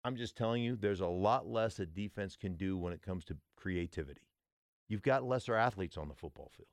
I'm 0.03 0.15
just 0.15 0.35
telling 0.35 0.63
you, 0.63 0.75
there's 0.75 1.01
a 1.01 1.07
lot 1.07 1.45
less 1.45 1.77
a 1.77 1.85
defense 1.85 2.35
can 2.35 2.55
do 2.55 2.77
when 2.77 2.93
it 2.93 3.03
comes 3.03 3.25
to 3.25 3.37
creativity. 3.55 4.24
You've 4.87 5.01
got 5.01 5.23
lesser 5.23 5.55
athletes 5.55 5.97
on 5.97 6.07
the 6.07 6.15
football 6.15 6.51
field, 6.55 6.69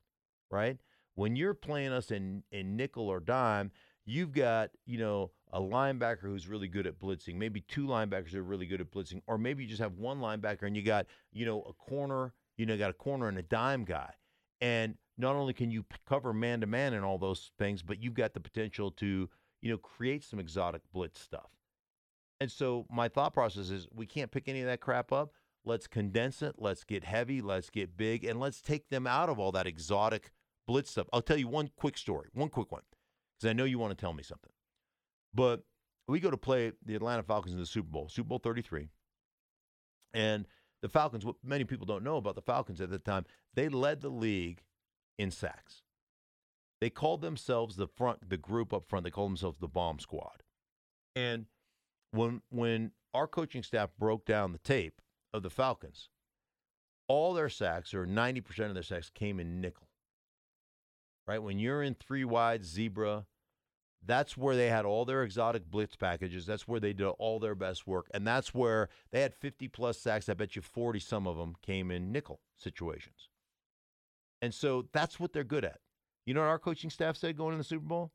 right? 0.51 0.79
When 1.15 1.37
you're 1.37 1.55
playing 1.55 1.93
us 1.93 2.11
in, 2.11 2.43
in 2.51 2.77
nickel 2.77 3.09
or 3.09 3.21
dime, 3.21 3.71
you've 4.05 4.33
got, 4.33 4.71
you 4.87 4.99
know, 4.99 5.31
a 5.53 5.61
linebacker 5.61 6.23
who's 6.23 6.49
really 6.49 6.69
good 6.69 6.87
at 6.87 6.99
blitzing, 6.99 7.37
maybe 7.37 7.61
two 7.61 7.87
linebackers 7.87 8.35
are 8.35 8.43
really 8.43 8.67
good 8.67 8.81
at 8.81 8.91
blitzing, 8.91 9.21
or 9.27 9.37
maybe 9.37 9.63
you 9.63 9.69
just 9.69 9.83
have 9.83 9.95
one 9.95 10.21
linebacker 10.21 10.63
and 10.63 10.77
you 10.77 10.83
got, 10.83 11.07
you 11.33 11.45
know, 11.45 11.63
a 11.63 11.73
corner, 11.75 12.33
you 12.57 12.67
know, 12.67 12.77
got 12.77 12.91
a 12.91 12.95
corner 12.95 13.29
and 13.29 13.39
a 13.39 13.43
dime 13.43 13.85
guy. 13.85 14.13
And 14.61 14.97
not 15.19 15.37
only 15.37 15.53
can 15.53 15.71
you 15.71 15.85
cover 16.09 16.33
man 16.33 16.61
to 16.61 16.67
man 16.67 16.95
and 16.95 17.05
all 17.05 17.19
those 17.19 17.51
things, 17.59 17.83
but 17.83 18.03
you've 18.03 18.15
got 18.15 18.33
the 18.33 18.41
potential 18.41 18.91
to, 18.93 19.29
you 19.61 19.71
know, 19.71 19.77
create 19.77 20.25
some 20.25 20.39
exotic 20.39 20.83
blitz 20.93 21.21
stuff. 21.21 21.51
And 22.41 22.51
so 22.51 22.87
my 22.91 23.09
thought 23.09 23.35
process 23.35 23.71
is 23.71 23.87
we 23.93 24.07
can't 24.07 24.31
pick 24.31 24.49
any 24.49 24.61
of 24.61 24.67
that 24.67 24.81
crap 24.81 25.13
up. 25.13 25.35
Let's 25.65 25.87
condense 25.87 26.43
it. 26.43 26.57
Let's 26.59 26.85
get 26.85 27.05
heavy. 27.05 27.41
Let's 27.41 27.71
get 27.71 27.97
big. 27.97 28.25
And 28.25 28.41
let's 28.41 28.61
take 28.61 28.89
them 28.89 29.07
out 29.07 29.29
of 29.29 29.39
all 29.39 29.53
that 29.53 29.67
exotic 29.67 30.33
blitz 30.67 30.91
stuff. 30.91 31.07
I'll 31.13 31.23
tell 31.23 31.37
you 31.37 31.49
one 31.49 31.71
quick 31.77 31.97
story, 31.97 32.29
one 32.33 32.49
quick 32.49 32.73
one, 32.73 32.83
because 33.39 33.51
I 33.51 33.53
know 33.53 33.65
you 33.65 33.79
want 33.79 33.97
to 33.97 34.01
tell 34.01 34.13
me 34.13 34.23
something. 34.23 34.53
But 35.35 35.63
we 36.09 36.21
go 36.21 36.31
to 36.31 36.37
play 36.37 36.73
the 36.85 36.95
Atlanta 36.95 37.23
Falcons 37.23 37.55
in 37.55 37.61
the 37.61 37.67
Super 37.67 37.89
Bowl, 37.89 38.09
Super 38.09 38.29
Bowl 38.29 38.39
33. 38.39 38.89
And 40.15 40.47
the 40.83 40.89
Falcons, 40.89 41.25
what 41.25 41.37
many 41.45 41.65
people 41.65 41.87
don't 41.87 42.05
know 42.05 42.17
about 42.17 42.35
the 42.35 42.43
Falcons 42.43 42.81
at 42.81 42.91
the 42.91 42.99
time, 42.99 43.25
they 43.55 43.69
led 43.69 44.01
the 44.01 44.09
league 44.09 44.63
in 45.19 45.31
sacks. 45.31 45.83
They 46.81 46.91
called 46.91 47.23
themselves 47.23 47.77
the 47.77 47.87
front, 47.87 48.29
the 48.29 48.37
group 48.37 48.73
up 48.73 48.85
front, 48.85 49.05
they 49.05 49.11
called 49.11 49.31
themselves 49.31 49.59
the 49.59 49.69
bomb 49.69 50.01
squad. 50.01 50.43
And 51.15 51.47
when 52.11 52.43
when 52.51 52.93
our 53.15 53.27
coaching 53.27 53.63
staff 53.63 53.91
broke 53.99 54.25
down 54.25 54.53
the 54.53 54.59
tape 54.59 55.02
of 55.33 55.43
the 55.43 55.51
Falcons, 55.51 56.09
all 57.09 57.35
their 57.35 57.49
sacks, 57.49 57.95
or 57.95 58.07
90% 58.07 58.69
of 58.69 58.75
their 58.75 58.83
sacks, 58.83 59.11
came 59.11 59.41
in 59.41 59.61
nickel. 59.61 59.89
Right? 61.27 61.43
When 61.43 61.59
you're 61.59 61.83
in 61.83 61.95
three 61.95 62.25
wide 62.25 62.65
zebra, 62.65 63.27
that's 64.05 64.37
where 64.37 64.57
they 64.57 64.69
had 64.69 64.85
all 64.85 65.05
their 65.05 65.23
exotic 65.23 65.71
blitz 65.71 65.95
packages. 65.95 66.47
That's 66.47 66.67
where 66.67 66.81
they 66.81 66.93
did 66.93 67.07
all 67.07 67.39
their 67.39 67.55
best 67.55 67.87
work. 67.87 68.07
And 68.13 68.27
that's 68.27 68.53
where 68.53 68.89
they 69.13 69.21
had 69.21 69.35
50 69.35 69.69
plus 69.69 69.99
sacks. 69.99 70.29
I 70.29 70.35
bet 70.35 70.57
you 70.57 70.63
40 70.63 70.99
some 70.99 71.27
of 71.27 71.37
them 71.37 71.55
came 71.63 71.91
in 71.91 72.11
nickel 72.11 72.41
situations. 72.57 73.29
And 74.41 74.53
so 74.53 74.89
that's 74.93 75.21
what 75.21 75.33
they're 75.33 75.45
good 75.45 75.65
at. 75.65 75.79
You 76.27 76.35
know 76.35 76.41
what 76.41 76.49
our 76.49 76.59
coaching 76.59 76.91
staff 76.91 77.17
said 77.17 77.37
going 77.37 77.53
in 77.53 77.59
the 77.59 77.65
Super 77.65 77.87
Bowl? 77.87 78.13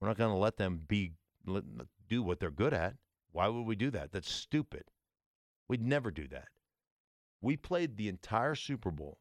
We're 0.00 0.08
not 0.08 0.18
going 0.18 0.32
to 0.32 0.38
let 0.38 0.56
them 0.56 0.82
be 0.88 1.12
let, 1.46 1.64
do 2.08 2.22
what 2.22 2.40
they're 2.40 2.50
good 2.50 2.74
at. 2.74 2.94
Why 3.32 3.48
would 3.48 3.66
we 3.66 3.76
do 3.76 3.90
that? 3.90 4.12
That's 4.12 4.30
stupid. 4.30 4.84
We'd 5.68 5.82
never 5.82 6.10
do 6.10 6.26
that. 6.28 6.48
We 7.46 7.56
played 7.56 7.96
the 7.96 8.08
entire 8.08 8.56
Super 8.56 8.90
Bowl, 8.90 9.18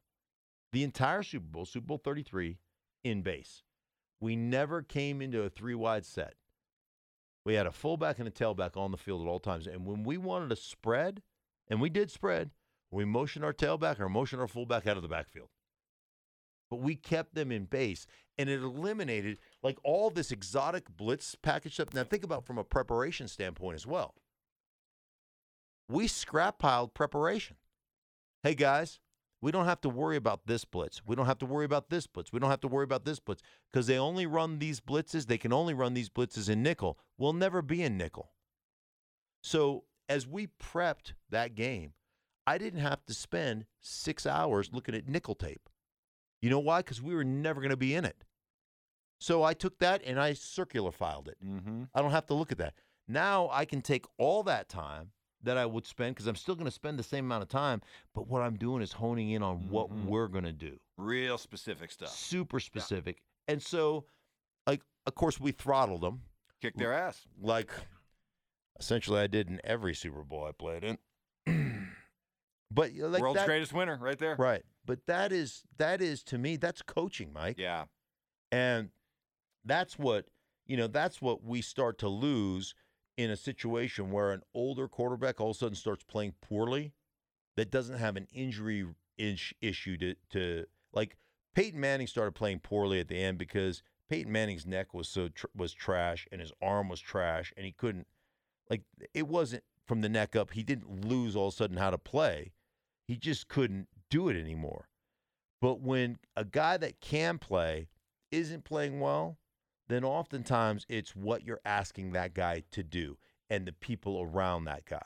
the 0.72 0.84
entire 0.84 1.22
Super 1.22 1.46
Bowl, 1.46 1.64
Super 1.64 1.86
Bowl 1.86 2.02
33 2.04 2.58
in 3.04 3.22
base. 3.22 3.62
We 4.20 4.36
never 4.36 4.82
came 4.82 5.22
into 5.22 5.44
a 5.44 5.50
three 5.52 5.76
wide 5.76 6.08
set. 6.08 6.34
We 7.46 7.54
had 7.54 7.68
a 7.68 7.72
fullback 7.72 8.18
and 8.18 8.28
a 8.28 8.32
tailback 8.32 8.76
on 8.76 8.90
the 8.90 8.98
field 8.98 9.22
at 9.22 9.28
all 9.28 9.40
times. 9.40 9.68
And 9.68 9.86
when 9.86 10.02
we 10.02 10.18
wanted 10.18 10.50
to 10.50 10.56
spread, 10.56 11.22
and 11.68 11.80
we 11.80 11.92
did 11.92 12.10
spread, 12.10 12.50
we 12.90 13.06
motioned 13.06 13.46
our 13.46 13.54
tailback 13.54 14.00
or 14.00 14.10
motioned 14.10 14.42
our 14.42 14.48
fullback 14.48 14.88
out 14.88 14.98
of 14.98 15.04
the 15.04 15.08
backfield. 15.08 15.50
But 16.72 16.80
we 16.82 16.96
kept 16.96 17.36
them 17.36 17.52
in 17.52 17.66
base, 17.66 18.08
and 18.40 18.50
it 18.50 18.64
eliminated 18.64 19.38
like 19.62 19.78
all 19.84 20.10
this 20.10 20.32
exotic 20.32 20.86
blitz 20.98 21.36
package 21.36 21.76
stuff. 21.76 21.94
Now 21.94 22.04
think 22.04 22.24
about 22.24 22.44
from 22.44 22.58
a 22.58 22.64
preparation 22.64 23.28
standpoint 23.28 23.76
as 23.76 23.86
well. 23.86 24.16
We 25.88 26.08
scrap 26.08 26.58
piled 26.58 26.96
preparation. 26.96 27.58
Hey 28.46 28.54
guys, 28.54 29.00
we 29.42 29.52
don't 29.52 29.66
have 29.66 29.82
to 29.82 29.90
worry 29.90 30.18
about 30.18 30.46
this 30.46 30.66
blitz. 30.66 31.02
We 31.04 31.16
don't 31.16 31.26
have 31.26 31.40
to 31.40 31.48
worry 31.48 31.66
about 31.66 31.90
this 31.90 32.06
blitz. 32.06 32.32
We 32.32 32.40
don't 32.40 32.52
have 32.52 32.62
to 32.62 32.68
worry 32.68 32.84
about 32.84 33.04
this 33.04 33.20
blitz 33.20 33.42
because 33.74 33.88
they 33.88 33.98
only 33.98 34.28
run 34.28 34.60
these 34.60 34.80
blitzes. 34.80 35.26
They 35.26 35.40
can 35.40 35.52
only 35.52 35.74
run 35.74 35.96
these 35.96 36.12
blitzes 36.12 36.48
in 36.48 36.62
nickel. 36.62 37.00
We'll 37.18 37.34
never 37.34 37.64
be 37.64 37.82
in 37.82 37.98
nickel. 37.98 38.34
So 39.42 39.86
as 40.08 40.28
we 40.28 40.50
prepped 40.62 41.14
that 41.32 41.56
game, 41.56 41.94
I 42.46 42.60
didn't 42.60 42.82
have 42.82 43.04
to 43.08 43.16
spend 43.16 43.66
six 43.82 44.28
hours 44.28 44.70
looking 44.72 44.94
at 44.94 45.10
nickel 45.10 45.34
tape. 45.34 45.68
You 46.40 46.52
know 46.52 46.60
why? 46.60 46.82
Because 46.82 47.02
we 47.02 47.16
were 47.16 47.24
never 47.24 47.62
going 47.62 47.72
to 47.72 47.76
be 47.76 47.96
in 47.96 48.06
it. 48.06 48.26
So 49.20 49.42
I 49.42 49.56
took 49.56 49.80
that 49.80 50.04
and 50.06 50.20
I 50.20 50.34
circular 50.34 50.92
filed 50.92 51.30
it. 51.30 51.38
Mm-hmm. 51.44 51.86
I 51.96 52.02
don't 52.04 52.12
have 52.12 52.28
to 52.28 52.36
look 52.36 52.52
at 52.52 52.60
that. 52.60 52.76
Now 53.08 53.50
I 53.52 53.66
can 53.66 53.82
take 53.82 54.06
all 54.20 54.44
that 54.44 54.70
time 54.70 55.14
that 55.46 55.58
I 55.58 55.66
would 55.66 55.86
spend 55.86 56.16
because 56.16 56.28
I'm 56.28 56.36
still 56.36 56.56
going 56.56 56.66
to 56.66 56.72
spend 56.72 57.00
the 57.00 57.04
same 57.04 57.26
amount 57.26 57.44
of 57.44 57.50
time, 57.50 57.82
but 58.14 58.28
what 58.28 58.42
I'm 58.42 58.56
doing 58.58 58.82
is 58.82 58.92
honing 58.92 59.32
in 59.32 59.42
on 59.42 59.70
what 59.70 59.90
Mhm. 59.90 60.06
we're 60.06 60.28
going 60.28 60.44
to 60.44 60.52
do. 60.52 60.78
Real 60.98 61.38
specific 61.38 61.92
stuff. 61.92 62.10
Super 62.10 62.60
specific. 62.60 63.22
And 63.48 63.62
so, 63.62 64.06
like, 64.68 64.82
of 65.06 65.16
course, 65.16 65.40
we 65.40 65.52
throttled 65.52 66.02
them 66.02 66.24
Kick 66.62 66.76
their 66.76 66.94
ass. 66.94 67.26
like 67.42 67.72
essentially 68.80 69.20
I 69.22 69.28
did 69.28 69.50
in 69.50 69.62
every 69.64 69.94
Super 69.96 70.24
Bowl 70.24 70.44
I 70.46 70.52
played 70.52 70.84
in. 70.84 70.98
but 72.72 72.94
like 72.94 73.22
World's 73.22 73.40
that, 73.40 73.46
greatest 73.46 73.72
winner, 73.74 73.98
right 74.02 74.18
there. 74.18 74.36
right? 74.38 74.64
But 74.86 75.06
that 75.06 75.32
is 75.32 75.64
that 75.78 76.02
is 76.02 76.24
to 76.24 76.38
me 76.38 76.58
that's 76.58 76.82
coaching, 76.82 77.32
Mike. 77.34 77.58
Yeah. 77.58 77.86
And 78.52 78.90
that's 79.64 79.98
what, 79.98 80.26
you 80.66 80.78
know, 80.78 80.88
that's 80.88 81.22
what 81.22 81.44
we 81.44 81.62
start 81.62 81.98
to 82.00 82.10
lose 82.10 82.74
in 83.18 83.30
a 83.30 83.38
situation 83.38 84.12
where 84.12 84.32
an 84.32 84.42
older 84.54 84.88
quarterback 84.88 85.40
all 85.40 85.52
of 85.52 85.56
a 85.56 85.60
sudden 85.60 85.76
starts 85.76 86.04
playing 86.04 86.34
poorly 86.42 86.94
that 87.56 87.72
doesn't 87.72 87.98
have 87.98 88.16
an 88.18 88.28
injury 88.34 88.86
issue 89.18 89.98
to, 89.98 90.16
to 90.30 90.66
like 90.94 91.18
Peyton 91.54 91.80
Manning 91.80 92.08
started 92.08 92.34
playing 92.34 92.60
poorly 92.60 93.00
at 93.00 93.08
the 93.08 93.18
end 93.18 93.38
because 93.38 93.82
Peyton 94.10 94.32
Manning's 94.32 94.66
neck 94.66 94.94
was 94.94 95.08
so 95.08 95.30
tr- 95.30 95.48
was 95.56 95.74
trash 95.74 96.28
and 96.32 96.42
his 96.42 96.52
arm 96.62 96.90
was 96.90 97.00
trash 97.00 97.54
and 97.56 97.66
he 97.66 97.72
couldn't 97.72 98.08
like 98.70 98.82
it 99.14 99.28
wasn't 99.28 99.64
from 99.86 100.02
the 100.02 100.10
neck 100.10 100.36
up. 100.36 100.52
He 100.52 100.64
didn't 100.64 101.06
lose 101.06 101.36
all 101.36 101.48
of 101.48 101.54
a 101.54 101.58
sudden 101.58 101.78
how 101.78 101.92
to 101.92 101.98
play. 101.98 102.52
He 103.08 103.18
just 103.18 103.48
couldn't 103.48 103.88
do 104.10 104.30
it 104.30 104.38
anymore. 104.38 104.90
But 105.62 105.80
when 105.80 106.18
a 106.36 106.44
guy 106.44 106.78
that 106.78 107.00
can 107.00 107.38
play 107.38 107.88
isn't 108.32 108.66
playing 108.66 109.00
well, 109.00 109.38
then 109.88 110.04
oftentimes 110.04 110.86
it's 110.90 111.16
what 111.16 111.44
you're 111.44 111.62
asking 111.66 112.12
that 112.14 112.34
guy 112.34 112.64
to 112.72 112.84
do 112.84 113.18
and 113.50 113.66
the 113.68 113.72
people 113.74 114.20
around 114.22 114.66
that 114.66 114.86
guy. 114.86 115.06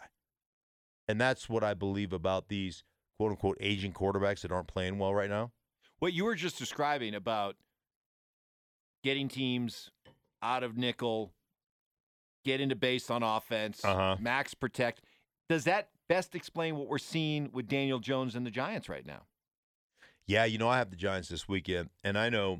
And 1.07 1.19
that's 1.19 1.49
what 1.49 1.63
I 1.63 1.73
believe 1.73 2.13
about 2.13 2.47
these 2.49 2.83
quote 3.17 3.31
unquote 3.31 3.57
aging 3.59 3.93
quarterbacks 3.93 4.41
that 4.41 4.51
aren't 4.51 4.67
playing 4.67 4.97
well 4.97 5.13
right 5.13 5.29
now. 5.29 5.51
What 5.99 6.13
you 6.13 6.23
were 6.23 6.35
just 6.35 6.57
describing 6.57 7.13
about 7.15 7.55
getting 9.03 9.27
teams 9.27 9.89
out 10.41 10.63
of 10.63 10.77
nickel, 10.77 11.33
get 12.45 12.61
into 12.61 12.75
base 12.75 13.09
on 13.09 13.23
offense, 13.23 13.83
Uh-huh. 13.83 14.15
max 14.19 14.53
protect. 14.53 15.01
Does 15.49 15.65
that 15.65 15.89
best 16.07 16.35
explain 16.35 16.77
what 16.77 16.87
we're 16.87 16.97
seeing 16.97 17.51
with 17.51 17.67
Daniel 17.67 17.99
Jones 17.99 18.35
and 18.35 18.45
the 18.45 18.51
Giants 18.51 18.87
right 18.87 19.05
now? 19.05 19.23
Yeah, 20.25 20.45
you 20.45 20.57
know, 20.57 20.69
I 20.69 20.77
have 20.77 20.91
the 20.91 20.95
Giants 20.95 21.27
this 21.29 21.47
weekend, 21.47 21.89
and 22.03 22.17
I 22.17 22.29
know 22.29 22.59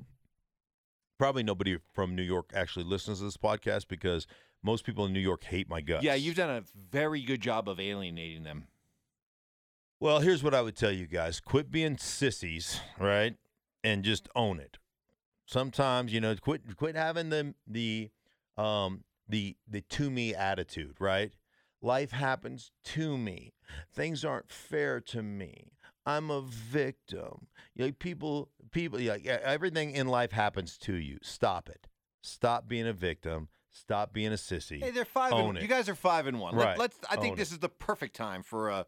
probably 1.19 1.43
nobody 1.43 1.77
from 1.93 2.15
New 2.15 2.23
York 2.23 2.49
actually 2.55 2.85
listens 2.85 3.19
to 3.19 3.25
this 3.25 3.37
podcast 3.37 3.87
because 3.87 4.25
most 4.63 4.83
people 4.85 5.05
in 5.05 5.13
New 5.13 5.19
York 5.19 5.43
hate 5.43 5.69
my 5.69 5.81
guts. 5.81 6.03
Yeah, 6.03 6.15
you've 6.15 6.35
done 6.35 6.49
a 6.49 6.63
very 6.91 7.21
good 7.21 7.41
job 7.41 7.69
of 7.69 7.79
alienating 7.79 8.43
them. 8.43 8.67
Well, 9.99 10.21
here's 10.21 10.41
what 10.41 10.55
I 10.55 10.61
would 10.61 10.77
tell 10.77 10.91
you 10.91 11.05
guys: 11.05 11.39
quit 11.39 11.69
being 11.69 11.97
sissies, 11.97 12.79
right, 12.97 13.35
and 13.83 14.03
just 14.03 14.29
own 14.33 14.59
it. 14.59 14.77
Sometimes, 15.45 16.13
you 16.13 16.21
know, 16.21 16.35
quit 16.35 16.61
quit 16.77 16.95
having 16.95 17.29
the 17.29 17.53
the 17.67 18.09
um 18.57 19.03
the 19.27 19.57
the 19.67 19.81
to 19.81 20.09
me 20.09 20.33
attitude, 20.33 20.95
right? 20.99 21.33
Life 21.81 22.11
happens 22.11 22.71
to 22.85 23.17
me. 23.17 23.53
Things 23.93 24.25
aren't 24.25 24.51
fair 24.51 24.99
to 25.01 25.21
me. 25.21 25.73
I'm 26.09 26.31
a 26.31 26.41
victim. 26.41 27.47
You 27.75 27.85
know, 27.87 27.91
people 27.91 28.49
people 28.71 28.99
yeah, 28.99 29.15
yeah, 29.21 29.39
everything 29.43 29.91
in 29.91 30.07
life 30.07 30.31
happens 30.31 30.77
to 30.79 30.93
you. 30.95 31.17
Stop 31.21 31.69
it. 31.69 31.87
Stop 32.23 32.67
being 32.67 32.87
a 32.87 32.93
victim. 32.93 33.47
Stop 33.71 34.13
being 34.13 34.29
a 34.33 34.35
sissy. 34.35 34.81
Hey, 34.83 34.91
they're 34.91 35.05
five. 35.05 35.31
Own 35.31 35.49
And, 35.49 35.57
it. 35.59 35.61
you 35.61 35.67
guys 35.67 35.87
are 35.87 35.95
five 35.95 36.27
and 36.27 36.39
one. 36.39 36.55
Right. 36.55 36.77
Let, 36.77 36.91
us 36.91 36.97
I 37.09 37.15
think 37.17 37.33
Own 37.33 37.37
this 37.37 37.51
it. 37.51 37.55
is 37.55 37.59
the 37.59 37.69
perfect 37.69 38.15
time 38.15 38.43
for 38.43 38.69
a, 38.69 38.85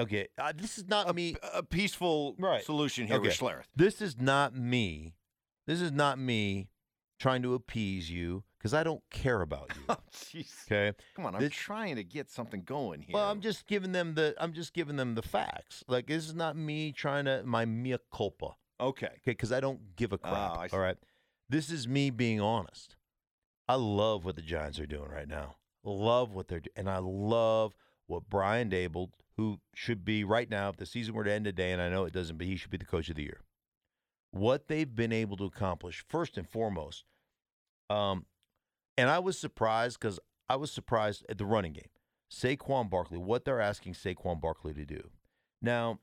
Okay, 0.00 0.28
uh, 0.38 0.52
this 0.56 0.78
is 0.78 0.86
not 0.88 1.12
me. 1.14 1.34
a 1.52 1.62
peaceful 1.62 2.36
Right. 2.38 2.64
solution 2.64 3.08
here 3.08 3.20
with 3.20 3.32
Okay. 3.32 3.36
Schlereth. 3.44 3.64
This 3.74 4.00
is 4.00 4.16
not 4.20 4.54
me. 4.54 5.14
This 5.66 5.80
is 5.80 5.90
not 5.90 6.18
me 6.18 6.68
trying 7.18 7.42
to 7.42 7.54
appease 7.54 8.08
you 8.08 8.44
because 8.58 8.74
I 8.74 8.82
don't 8.82 9.02
care 9.10 9.40
about 9.42 9.70
you. 9.76 9.82
Oh, 9.88 9.96
jeez. 10.12 10.64
Okay. 10.66 10.96
Come 11.16 11.26
on, 11.26 11.34
I'm 11.34 11.40
This- 11.40 11.52
trying 11.52 11.96
to 11.96 12.04
get 12.04 12.30
something 12.30 12.62
going 12.62 13.00
here. 13.02 13.14
Well, 13.14 13.30
I'm 13.30 13.40
just 13.40 13.66
giving 13.66 13.92
them 13.92 14.14
the 14.14 14.34
I'm 14.38 14.52
just 14.52 14.74
giving 14.74 14.96
them 14.96 15.14
the 15.14 15.22
facts. 15.22 15.84
Like 15.88 16.06
this 16.06 16.26
is 16.26 16.34
not 16.34 16.56
me 16.56 16.92
trying 16.92 17.24
to 17.26 17.42
my 17.44 17.64
mea 17.64 17.98
culpa. 18.12 18.56
okay. 18.80 19.06
Okay, 19.06 19.16
because 19.26 19.52
I 19.52 19.60
don't 19.60 19.96
give 19.96 20.12
a 20.12 20.18
crap. 20.18 20.34
Oh, 20.56 20.66
all 20.76 20.80
right. 20.80 20.96
This 21.48 21.70
is 21.70 21.88
me 21.88 22.10
being 22.10 22.40
honest. 22.40 22.96
I 23.68 23.74
love 23.76 24.24
what 24.24 24.36
the 24.36 24.42
Giants 24.42 24.78
are 24.78 24.86
doing 24.86 25.10
right 25.10 25.28
now. 25.28 25.56
Love 25.84 26.32
what 26.34 26.48
they're 26.48 26.60
doing. 26.60 26.72
And 26.76 26.90
I 26.90 26.98
love 26.98 27.74
what 28.06 28.28
Brian 28.28 28.70
Daboll, 28.70 29.10
who 29.36 29.60
should 29.74 30.04
be 30.04 30.24
right 30.24 30.48
now, 30.50 30.68
if 30.70 30.76
the 30.76 30.86
season 30.86 31.14
were 31.14 31.24
to 31.24 31.32
end 31.32 31.44
today, 31.44 31.72
and 31.72 31.80
I 31.80 31.88
know 31.88 32.04
it 32.04 32.12
doesn't, 32.12 32.36
but 32.38 32.46
he 32.46 32.56
should 32.56 32.70
be 32.70 32.76
the 32.78 32.84
coach 32.86 33.08
of 33.08 33.16
the 33.16 33.22
year. 33.22 33.40
What 34.30 34.68
they've 34.68 34.94
been 34.94 35.12
able 35.12 35.36
to 35.38 35.44
accomplish, 35.44 36.04
first 36.08 36.36
and 36.36 36.48
foremost, 36.48 37.04
um, 37.90 38.26
And 38.98 39.08
I 39.08 39.20
was 39.20 39.38
surprised 39.38 40.00
because 40.00 40.18
I 40.50 40.56
was 40.56 40.72
surprised 40.72 41.24
at 41.28 41.38
the 41.38 41.46
running 41.46 41.72
game. 41.72 41.88
Saquon 42.30 42.90
Barkley, 42.90 43.16
what 43.16 43.44
they're 43.44 43.60
asking 43.60 43.94
Saquon 43.94 44.40
Barkley 44.40 44.74
to 44.74 44.84
do. 44.84 45.10
Now, 45.62 46.00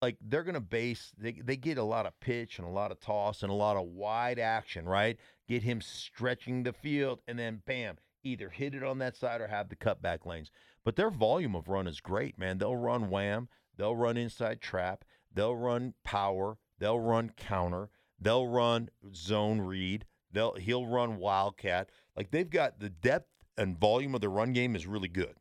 like 0.00 0.16
they're 0.20 0.44
going 0.44 0.54
to 0.54 0.60
base, 0.60 1.10
they, 1.18 1.32
they 1.32 1.56
get 1.56 1.78
a 1.78 1.82
lot 1.82 2.06
of 2.06 2.18
pitch 2.20 2.60
and 2.60 2.66
a 2.66 2.70
lot 2.70 2.92
of 2.92 3.00
toss 3.00 3.42
and 3.42 3.50
a 3.50 3.56
lot 3.56 3.76
of 3.76 3.88
wide 3.88 4.38
action, 4.38 4.86
right? 4.86 5.18
Get 5.48 5.64
him 5.64 5.80
stretching 5.80 6.62
the 6.62 6.72
field 6.72 7.22
and 7.26 7.36
then 7.36 7.62
bam, 7.66 7.96
either 8.22 8.50
hit 8.50 8.76
it 8.76 8.84
on 8.84 8.98
that 8.98 9.16
side 9.16 9.40
or 9.40 9.48
have 9.48 9.68
the 9.68 9.76
cutback 9.76 10.24
lanes. 10.24 10.52
But 10.84 10.94
their 10.94 11.10
volume 11.10 11.56
of 11.56 11.68
run 11.68 11.88
is 11.88 12.00
great, 12.00 12.38
man. 12.38 12.58
They'll 12.58 12.76
run 12.76 13.10
wham, 13.10 13.48
they'll 13.76 13.96
run 13.96 14.16
inside 14.16 14.60
trap, 14.60 15.04
they'll 15.34 15.56
run 15.56 15.94
power, 16.04 16.58
they'll 16.78 17.00
run 17.00 17.32
counter, 17.36 17.90
they'll 18.20 18.46
run 18.46 18.90
zone 19.12 19.60
read, 19.60 20.06
they'll 20.36 20.54
he'll 20.54 20.86
run 20.86 21.16
wildcat. 21.16 21.88
Like 22.16 22.30
they've 22.30 22.48
got 22.48 22.78
the 22.78 22.90
depth 22.90 23.30
and 23.56 23.78
volume 23.78 24.14
of 24.14 24.20
the 24.20 24.28
run 24.28 24.52
game 24.52 24.76
is 24.76 24.86
really 24.86 25.08
good. 25.08 25.34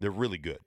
They're 0.00 0.10
really 0.10 0.38
good. 0.38 0.58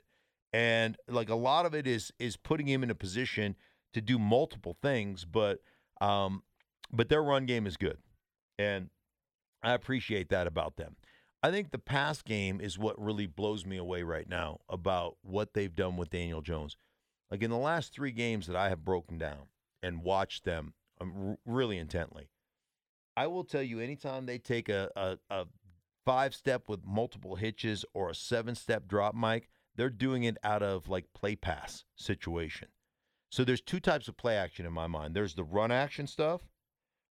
And 0.54 0.98
like 1.08 1.30
a 1.30 1.36
lot 1.36 1.66
of 1.66 1.76
it 1.76 1.86
is 1.86 2.12
is 2.18 2.38
putting 2.38 2.68
him 2.68 2.84
in 2.84 2.90
a 2.90 2.96
position 2.96 3.56
to 3.94 4.02
do 4.02 4.18
multiple 4.18 4.78
things, 4.82 5.26
but 5.26 5.60
um 6.00 6.44
but 6.92 7.10
their 7.10 7.24
run 7.24 7.46
game 7.46 7.68
is 7.68 7.76
good. 7.76 7.98
And 8.58 8.90
I 9.62 9.74
appreciate 9.74 10.30
that 10.30 10.48
about 10.48 10.78
them. 10.78 10.96
I 11.42 11.52
think 11.52 11.72
the 11.72 11.80
pass 11.80 12.22
game 12.22 12.62
is 12.62 12.80
what 12.80 13.02
really 13.02 13.28
blows 13.28 13.66
me 13.66 13.76
away 13.76 14.04
right 14.04 14.30
now 14.30 14.62
about 14.70 15.18
what 15.24 15.54
they've 15.54 15.76
done 15.76 15.98
with 15.98 16.10
Daniel 16.10 16.42
Jones. 16.42 16.78
Like 17.30 17.42
in 17.42 17.50
the 17.50 17.58
last 17.58 17.94
3 17.94 18.12
games 18.12 18.48
that 18.48 18.56
I 18.56 18.70
have 18.70 18.86
broken 18.86 19.18
down 19.18 19.48
and 19.82 20.04
watched 20.04 20.46
them 20.46 20.74
um, 21.02 21.38
really 21.46 21.78
intently. 21.78 22.30
I 23.16 23.28
will 23.28 23.44
tell 23.44 23.62
you 23.62 23.80
anytime 23.80 24.26
they 24.26 24.38
take 24.38 24.70
a, 24.70 24.90
a, 24.96 25.18
a 25.30 25.46
five 26.06 26.34
step 26.34 26.68
with 26.68 26.86
multiple 26.86 27.36
hitches 27.36 27.86
or 27.94 28.10
a 28.10 28.16
seven 28.16 28.56
step 28.56 28.88
drop, 28.88 29.14
Mike, 29.14 29.50
they're 29.76 29.90
doing 29.90 30.24
it 30.24 30.38
out 30.44 30.64
of 30.64 30.90
like 30.90 31.14
play 31.14 31.36
pass 31.36 31.86
situation. 31.96 32.68
So 33.30 33.44
there's 33.44 33.62
two 33.62 33.80
types 33.80 34.08
of 34.08 34.18
play 34.18 34.36
action 34.36 34.66
in 34.66 34.74
my 34.74 34.88
mind. 34.88 35.16
There's 35.16 35.34
the 35.34 35.44
run 35.44 35.72
action 35.72 36.06
stuff 36.06 36.42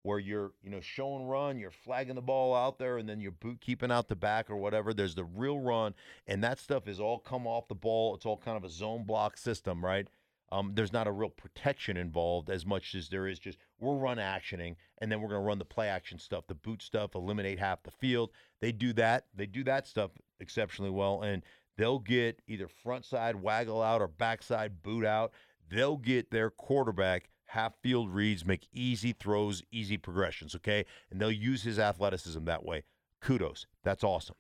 where 0.03 0.20
you're, 0.20 0.51
you 0.63 0.70
know, 0.70 0.81
show 0.81 1.15
and 1.15 1.29
run, 1.29 1.60
you're 1.60 1.72
flagging 1.72 2.15
the 2.15 2.22
ball 2.22 2.55
out 2.55 2.79
there 2.79 2.98
and 2.98 3.08
then 3.08 3.22
you're 3.22 3.31
boot 3.31 3.62
keeping 3.62 3.91
out 3.91 4.08
the 4.08 4.15
back 4.15 4.50
or 4.50 4.55
whatever. 4.55 4.93
There's 4.93 5.15
the 5.15 5.24
real 5.24 5.60
run 5.60 5.93
and 6.27 6.43
that 6.43 6.60
stuff 6.60 6.88
is 6.88 7.00
all 7.00 7.20
come 7.20 7.48
off 7.48 7.67
the 7.67 7.75
ball. 7.75 8.15
It's 8.15 8.25
all 8.25 8.38
kind 8.38 8.58
of 8.58 8.63
a 8.63 8.70
zone 8.70 9.03
block 9.03 9.38
system, 9.38 9.84
right? 9.84 10.08
Um, 10.51 10.74
there's 10.75 10.91
not 10.91 11.08
a 11.08 11.12
real 11.12 11.29
protection 11.29 11.96
involved 11.96 12.50
as 12.50 12.65
much 12.65 12.93
as 12.93 13.08
there 13.08 13.25
is 13.27 13.39
just 13.39 13.58
we're 13.79 13.96
run 13.96 14.17
actioning 14.17 14.75
and 14.98 15.10
then 15.10 15.22
we're 15.22 15.29
going 15.29 15.41
to 15.41 15.48
run 15.48 15.60
the 15.60 15.65
play 15.65 15.88
action 15.88 16.20
stuff, 16.20 16.46
the 16.48 16.55
boot 16.55 16.81
stuff, 16.81 17.15
eliminate 17.15 17.58
half 17.58 17.84
the 17.84 17.91
field. 17.91 18.31
They 18.60 18.72
do 18.72 18.91
that. 18.93 19.27
They 19.34 19.46
do 19.46 19.63
that 19.63 19.88
stuff 19.88 20.12
exceptionally 20.41 20.91
well. 20.91 21.22
And 21.22 21.43
they'll 21.77 22.00
get 22.00 22.41
either 22.48 22.67
front 22.67 23.05
side 23.05 23.41
waggle 23.41 23.81
out 23.81 24.01
or 24.01 24.08
backside 24.08 24.84
boot 24.84 25.05
out. 25.05 25.31
They'll 25.70 25.98
get 25.98 26.31
their 26.31 26.50
quarterback 26.50 27.29
half 27.46 27.74
field 27.81 28.10
reads, 28.13 28.46
make 28.46 28.67
easy 28.74 29.13
throws, 29.13 29.63
easy 29.72 29.98
progressions, 29.98 30.55
okay? 30.55 30.86
And 31.10 31.20
they'll 31.20 31.31
use 31.31 31.63
his 31.63 31.79
athleticism 31.79 32.43
that 32.46 32.65
way. 32.65 32.84
Kudos. 33.22 33.67
That's 33.84 34.03
awesome. 34.03 34.36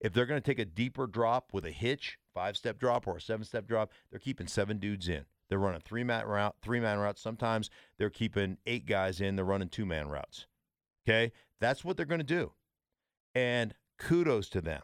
If 0.00 0.12
they're 0.12 0.26
going 0.26 0.40
to 0.40 0.46
take 0.46 0.60
a 0.60 0.64
deeper 0.64 1.08
drop 1.08 1.50
with 1.52 1.64
a 1.64 1.72
hitch, 1.72 2.18
five 2.32 2.56
step 2.56 2.78
drop 2.78 3.08
or 3.08 3.16
a 3.16 3.20
seven 3.20 3.44
step 3.44 3.66
drop, 3.66 3.90
they're 4.10 4.20
keeping 4.20 4.46
seven 4.46 4.78
dudes 4.78 5.08
in. 5.08 5.24
They're 5.48 5.58
running 5.58 5.80
three 5.80 6.04
man 6.04 6.26
route, 6.26 6.56
three 6.62 6.80
man 6.80 6.98
routes. 6.98 7.20
Sometimes 7.20 7.70
they're 7.98 8.10
keeping 8.10 8.58
eight 8.66 8.86
guys 8.86 9.20
in. 9.20 9.36
They're 9.36 9.44
running 9.44 9.68
two 9.68 9.86
man 9.86 10.08
routes. 10.08 10.46
Okay, 11.08 11.32
that's 11.60 11.84
what 11.84 11.96
they're 11.96 12.06
going 12.06 12.20
to 12.20 12.24
do, 12.24 12.52
and 13.34 13.74
kudos 13.98 14.48
to 14.50 14.60
them 14.60 14.82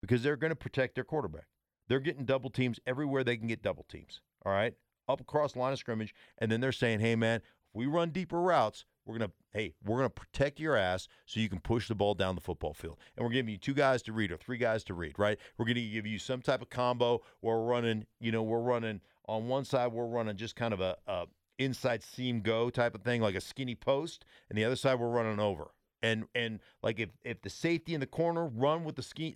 because 0.00 0.22
they're 0.22 0.36
going 0.36 0.50
to 0.50 0.56
protect 0.56 0.94
their 0.94 1.04
quarterback. 1.04 1.46
They're 1.88 2.00
getting 2.00 2.24
double 2.24 2.50
teams 2.50 2.78
everywhere 2.86 3.24
they 3.24 3.36
can 3.36 3.48
get 3.48 3.62
double 3.62 3.84
teams. 3.88 4.20
All 4.46 4.52
right, 4.52 4.74
up 5.08 5.20
across 5.20 5.56
line 5.56 5.72
of 5.72 5.78
scrimmage, 5.78 6.14
and 6.38 6.50
then 6.50 6.60
they're 6.60 6.70
saying, 6.70 7.00
"Hey, 7.00 7.16
man, 7.16 7.40
if 7.40 7.74
we 7.74 7.86
run 7.86 8.10
deeper 8.10 8.40
routes, 8.40 8.84
we're 9.08 9.18
gonna 9.18 9.32
hey, 9.52 9.74
we're 9.84 9.96
gonna 9.96 10.10
protect 10.10 10.60
your 10.60 10.76
ass 10.76 11.08
so 11.26 11.40
you 11.40 11.48
can 11.48 11.60
push 11.60 11.88
the 11.88 11.94
ball 11.94 12.14
down 12.14 12.34
the 12.34 12.40
football 12.40 12.74
field. 12.74 12.98
And 13.16 13.24
we're 13.24 13.32
giving 13.32 13.50
you 13.50 13.58
two 13.58 13.74
guys 13.74 14.02
to 14.02 14.12
read 14.12 14.30
or 14.30 14.36
three 14.36 14.58
guys 14.58 14.84
to 14.84 14.94
read, 14.94 15.18
right? 15.18 15.38
We're 15.56 15.64
gonna 15.64 15.80
give 15.80 16.06
you 16.06 16.18
some 16.18 16.42
type 16.42 16.62
of 16.62 16.68
combo 16.68 17.22
where 17.40 17.56
we're 17.56 17.64
running, 17.64 18.06
you 18.20 18.30
know, 18.30 18.42
we're 18.42 18.60
running 18.60 19.00
on 19.28 19.46
one 19.46 19.64
side 19.64 19.92
we're 19.92 20.06
running 20.06 20.36
just 20.36 20.56
kind 20.56 20.74
of 20.74 20.80
a, 20.80 20.96
a 21.06 21.26
inside 21.58 22.02
seam 22.02 22.40
go 22.40 22.70
type 22.70 22.94
of 22.94 23.02
thing, 23.02 23.20
like 23.20 23.34
a 23.34 23.40
skinny 23.40 23.74
post, 23.74 24.24
and 24.48 24.58
the 24.58 24.64
other 24.64 24.76
side 24.76 24.98
we're 24.98 25.10
running 25.10 25.38
over. 25.38 25.72
And 26.02 26.26
and 26.34 26.60
like 26.82 26.98
if 26.98 27.10
if 27.22 27.42
the 27.42 27.50
safety 27.50 27.94
in 27.94 28.00
the 28.00 28.06
corner 28.06 28.46
run 28.46 28.84
with 28.84 28.96
the 28.96 29.02
ski, 29.02 29.34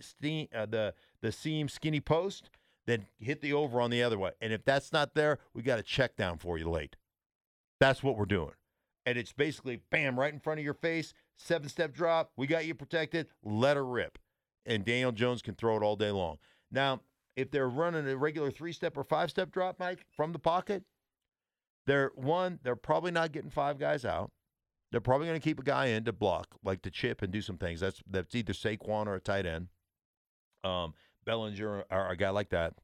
uh, 0.55 0.65
the 0.65 0.93
the 1.21 1.31
seam 1.31 1.67
skinny 1.69 1.99
post, 1.99 2.49
then 2.87 3.05
hit 3.19 3.41
the 3.41 3.53
over 3.53 3.79
on 3.79 3.91
the 3.91 4.01
other 4.01 4.17
way. 4.17 4.31
And 4.41 4.51
if 4.53 4.65
that's 4.65 4.91
not 4.91 5.13
there, 5.13 5.39
we 5.53 5.61
got 5.61 5.79
a 5.79 5.83
check 5.83 6.15
down 6.15 6.37
for 6.37 6.57
you 6.57 6.69
late. 6.69 6.95
That's 7.79 8.01
what 8.01 8.17
we're 8.17 8.25
doing. 8.25 8.53
And 9.05 9.17
it's 9.17 9.33
basically 9.33 9.81
bam 9.91 10.17
right 10.17 10.33
in 10.33 10.39
front 10.39 10.59
of 10.59 10.63
your 10.63 10.73
face, 10.73 11.13
seven 11.37 11.67
step 11.67 11.93
drop. 11.93 12.31
We 12.37 12.47
got 12.47 12.65
you 12.65 12.73
protected. 12.73 13.27
Let 13.43 13.75
her 13.75 13.85
rip. 13.85 14.17
And 14.65 14.85
Daniel 14.85 15.11
Jones 15.11 15.41
can 15.41 15.55
throw 15.55 15.75
it 15.75 15.83
all 15.83 15.97
day 15.97 16.11
long. 16.11 16.37
Now, 16.71 17.01
if 17.35 17.51
they're 17.51 17.69
running 17.69 18.07
a 18.07 18.15
regular 18.15 18.51
three 18.51 18.73
step 18.73 18.97
or 18.97 19.03
five 19.03 19.29
step 19.29 19.51
drop, 19.51 19.79
Mike, 19.79 20.05
from 20.15 20.31
the 20.33 20.39
pocket, 20.39 20.83
they're 21.85 22.11
one, 22.15 22.59
they're 22.63 22.75
probably 22.75 23.11
not 23.11 23.31
getting 23.31 23.49
five 23.49 23.79
guys 23.79 24.05
out. 24.05 24.31
They're 24.91 25.01
probably 25.01 25.27
going 25.27 25.39
to 25.39 25.43
keep 25.43 25.59
a 25.59 25.63
guy 25.63 25.87
in 25.87 26.03
to 26.05 26.13
block, 26.13 26.47
like 26.63 26.83
to 26.83 26.91
chip 26.91 27.23
and 27.23 27.31
do 27.31 27.41
some 27.41 27.57
things. 27.57 27.79
That's 27.79 28.01
that's 28.09 28.35
either 28.35 28.53
Saquon 28.53 29.07
or 29.07 29.15
a 29.15 29.19
tight 29.19 29.45
end, 29.45 29.69
um, 30.63 30.93
Bellinger 31.25 31.85
or 31.89 32.09
a 32.09 32.15
guy 32.15 32.29
like 32.29 32.49
that. 32.49 32.75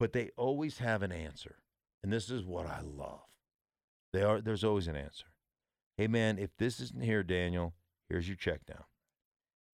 But 0.00 0.14
they 0.14 0.30
always 0.36 0.78
have 0.78 1.02
an 1.02 1.12
answer, 1.12 1.56
and 2.02 2.10
this 2.12 2.30
is 2.30 2.44
what 2.44 2.66
I 2.66 2.80
love. 2.80 3.20
They 4.12 4.22
are 4.22 4.40
there's 4.40 4.64
always 4.64 4.88
an 4.88 4.96
answer. 4.96 5.26
Hey 5.98 6.06
man, 6.06 6.38
if 6.38 6.56
this 6.56 6.80
isn't 6.80 7.04
here, 7.04 7.22
Daniel, 7.22 7.74
here's 8.08 8.26
your 8.26 8.36
check 8.36 8.64
down, 8.64 8.84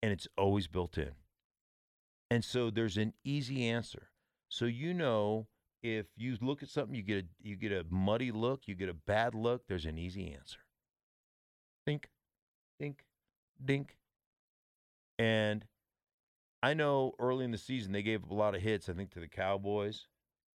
and 0.03 0.11
it's 0.11 0.27
always 0.37 0.67
built 0.67 0.99
in. 0.99 1.13
And 2.31 2.45
so 2.45 2.71
there's 2.71 2.97
an 2.97 3.15
easy 3.25 3.67
answer. 3.67 4.09
So 4.49 4.67
you 4.67 4.95
know 4.95 5.47
if 5.83 6.07
you 6.17 6.37
look 6.41 6.63
at 6.63 6.69
something, 6.69 6.95
you 6.95 7.03
get 7.03 7.25
a 7.25 7.27
you 7.43 7.57
get 7.57 7.73
a 7.73 7.85
muddy 7.89 8.33
look, 8.33 8.63
you 8.67 8.75
get 8.75 8.89
a 8.89 8.95
bad 8.95 9.35
look. 9.35 9.67
There's 9.67 9.87
an 9.87 9.99
easy 9.99 10.33
answer. 10.33 10.59
Think, 11.87 12.09
think, 12.79 13.05
dink. 13.65 13.97
And 15.19 15.65
I 16.63 16.75
know 16.75 17.15
early 17.19 17.45
in 17.45 17.51
the 17.51 17.59
season 17.59 17.93
they 17.93 18.03
gave 18.03 18.25
up 18.25 18.31
a 18.31 18.35
lot 18.35 18.55
of 18.55 18.61
hits. 18.61 18.89
I 18.89 18.93
think 18.93 19.11
to 19.13 19.21
the 19.21 19.29
Cowboys. 19.29 20.07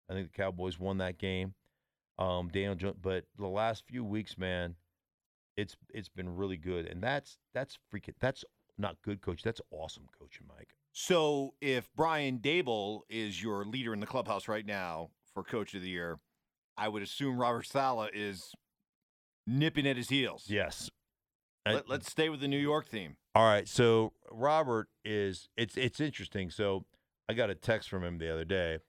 I 0.09 0.13
think 0.13 0.31
the 0.31 0.37
Cowboys 0.37 0.79
won 0.79 0.97
that 0.97 1.17
game. 1.17 1.53
Um, 2.19 2.49
Daniel 2.49 2.75
Jones, 2.75 2.97
but 3.01 3.25
the 3.39 3.47
last 3.47 3.85
few 3.87 4.03
weeks, 4.03 4.37
man, 4.37 4.75
it's 5.57 5.75
it's 5.93 6.09
been 6.09 6.35
really 6.35 6.57
good, 6.57 6.85
and 6.85 7.01
that's 7.01 7.39
that's 7.53 7.79
freaking 7.91 8.13
that's 8.19 8.43
not 8.77 9.01
good 9.01 9.21
coach. 9.21 9.41
That's 9.41 9.61
awesome 9.71 10.07
coaching, 10.19 10.45
Mike. 10.47 10.75
So 10.93 11.55
if 11.59 11.89
Brian 11.95 12.37
Daboll 12.37 13.01
is 13.09 13.41
your 13.41 13.65
leader 13.65 13.93
in 13.93 13.99
the 13.99 14.05
clubhouse 14.05 14.47
right 14.47 14.65
now 14.65 15.09
for 15.33 15.43
Coach 15.43 15.73
of 15.73 15.81
the 15.81 15.89
Year, 15.89 16.19
I 16.77 16.87
would 16.87 17.01
assume 17.01 17.37
Robert 17.37 17.65
Saleh 17.65 18.11
is 18.13 18.53
nipping 19.47 19.87
at 19.87 19.97
his 19.97 20.09
heels. 20.09 20.45
Yes. 20.47 20.89
Let, 21.65 21.89
us 21.89 22.07
stay 22.07 22.29
with 22.29 22.41
the 22.41 22.47
New 22.47 22.59
York 22.59 22.87
theme. 22.87 23.15
All 23.33 23.45
right. 23.45 23.67
So 23.67 24.13
Robert 24.31 24.89
is 25.03 25.49
it's 25.57 25.77
it's 25.77 25.99
interesting. 25.99 26.49
So 26.49 26.85
I 27.27 27.33
got 27.33 27.49
a 27.49 27.55
text 27.55 27.89
from 27.89 28.03
him 28.03 28.17
the 28.19 28.31
other 28.31 28.45
day 28.45 28.79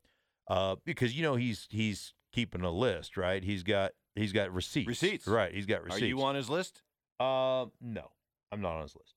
uh, 0.49 0.77
because 0.85 1.17
you 1.17 1.23
know 1.23 1.37
he's 1.37 1.69
he's 1.71 2.14
keeping 2.33 2.62
a 2.62 2.71
list, 2.71 3.17
right? 3.17 3.43
He's 3.43 3.62
got 3.62 3.93
he's 4.14 4.33
got 4.33 4.53
receipts. 4.53 4.88
Receipts. 4.88 5.27
Right. 5.27 5.55
He's 5.55 5.67
got 5.67 5.85
receipts. 5.85 6.03
Are 6.03 6.07
you 6.07 6.23
on 6.23 6.35
his 6.35 6.51
list? 6.51 6.83
Uh, 7.21 7.67
no, 7.81 8.11
I'm 8.51 8.61
not 8.61 8.75
on 8.75 8.83
his 8.83 8.97
list. 8.97 9.14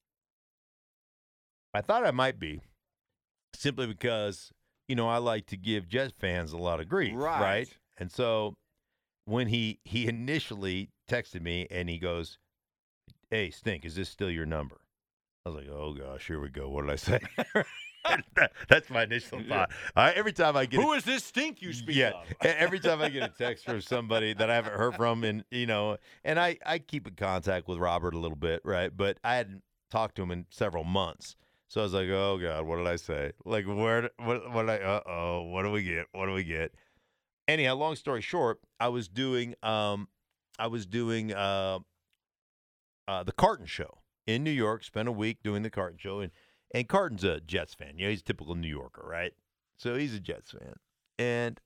I 1.73 1.82
thought 1.82 2.06
I 2.06 2.12
might 2.12 2.39
be 2.39 2.62
simply 3.58 3.88
because 3.88 4.52
you 4.88 4.96
know 4.96 5.10
I 5.10 5.17
like 5.17 5.48
to 5.48 5.58
give 5.58 5.88
Jet 5.88 6.13
fans 6.17 6.54
a 6.54 6.58
lot 6.58 6.80
of 6.80 6.88
grief, 6.88 7.13
right? 7.15 7.41
right? 7.41 7.78
And 7.98 8.12
so 8.12 8.56
when 9.26 9.48
he 9.48 9.80
he 9.84 10.08
initially 10.08 10.89
texted 11.10 11.41
me 11.41 11.67
and 11.70 11.89
he 11.89 11.98
goes, 11.98 12.38
"Hey, 13.30 13.52
Stink, 13.52 13.86
is 13.86 13.96
this 13.96 14.10
still 14.10 14.32
your 14.32 14.46
number?" 14.46 14.82
I 15.46 15.50
was 15.50 15.58
like, 15.63 15.70
"Oh 15.70 15.93
gosh, 15.93 16.28
here 16.28 16.39
we 16.39 16.50
go. 16.50 16.70
What 16.70 16.84
did 16.84 16.91
I 16.91 16.96
say?" 16.96 17.20
that's 18.70 18.89
my 18.89 19.04
initial 19.04 19.41
thought. 19.43 19.72
Uh, 19.96 20.12
every 20.15 20.32
time 20.32 20.56
I 20.56 20.65
get 20.65 20.80
who 20.80 20.93
a, 20.93 20.98
is 20.98 21.04
this 21.04 21.24
stink 21.24 21.62
you 21.62 21.74
speak 21.74 21.98
yeah, 21.98 22.12
of? 22.12 22.46
every 22.46 22.80
time 22.80 23.02
I 23.02 23.10
get 23.10 23.24
a 23.24 23.34
text 23.34 23.65
from 23.65 23.82
somebody 23.82 24.34
that 24.34 24.50
I 24.50 24.56
haven't 24.56 24.76
heard 24.76 24.96
from, 24.96 25.24
and 25.24 25.43
you 25.52 25.65
know, 25.65 25.98
and 26.24 26.39
I 26.39 26.58
I 26.65 26.80
keep 26.80 27.08
in 27.08 27.15
contact 27.15 27.67
with 27.67 27.80
Robert 27.80 28.13
a 28.13 28.20
little 28.20 28.38
bit, 28.38 28.62
right? 28.63 28.96
But 28.96 29.17
I 29.24 29.36
hadn't 29.36 29.63
talked 29.89 30.15
to 30.17 30.22
him 30.22 30.32
in 30.32 30.46
several 30.50 30.84
months. 30.84 31.36
So 31.69 31.82
I 31.82 31.84
was 31.84 31.93
like, 31.93 32.08
"Oh 32.10 32.38
God, 32.41 32.65
what 32.65 32.77
did 32.77 32.88
I 32.88 32.95
say? 32.95 33.32
Like, 33.45 33.65
where? 33.65 34.10
What? 34.17 34.51
What? 34.51 34.69
I? 34.69 34.77
Uh 34.77 35.01
oh, 35.06 35.41
what 35.43 35.63
do 35.63 35.71
we 35.71 35.84
get? 35.84 36.06
What 36.13 36.27
do 36.27 36.34
we 36.34 36.43
get?" 36.43 36.73
Anyhow, 37.47 37.75
long 37.75 37.95
story 37.95 38.21
short, 38.21 38.60
I 38.80 38.89
was 38.89 39.08
doing, 39.08 39.56
um, 39.63 40.10
I 40.60 40.67
was 40.67 40.86
doing, 40.86 41.34
uh, 41.34 41.80
uh, 43.08 43.23
the 43.23 43.32
Carton 43.32 43.65
Show 43.65 43.99
in 44.25 44.43
New 44.43 44.51
York, 44.51 44.84
spent 44.84 45.08
a 45.08 45.13
week 45.13 45.41
doing 45.43 45.63
the 45.63 45.69
Carton 45.69 45.97
show, 45.97 46.19
and 46.19 46.32
and 46.71 46.88
Carton's 46.88 47.23
a 47.23 47.39
Jets 47.41 47.73
fan. 47.73 47.97
You 47.97 48.06
know, 48.06 48.10
he's 48.12 48.21
a 48.21 48.25
typical 48.25 48.56
New 48.56 48.67
Yorker, 48.67 49.06
right? 49.06 49.34
So 49.77 49.95
he's 49.95 50.13
a 50.13 50.19
Jets 50.19 50.51
fan, 50.51 50.75
and 51.17 51.60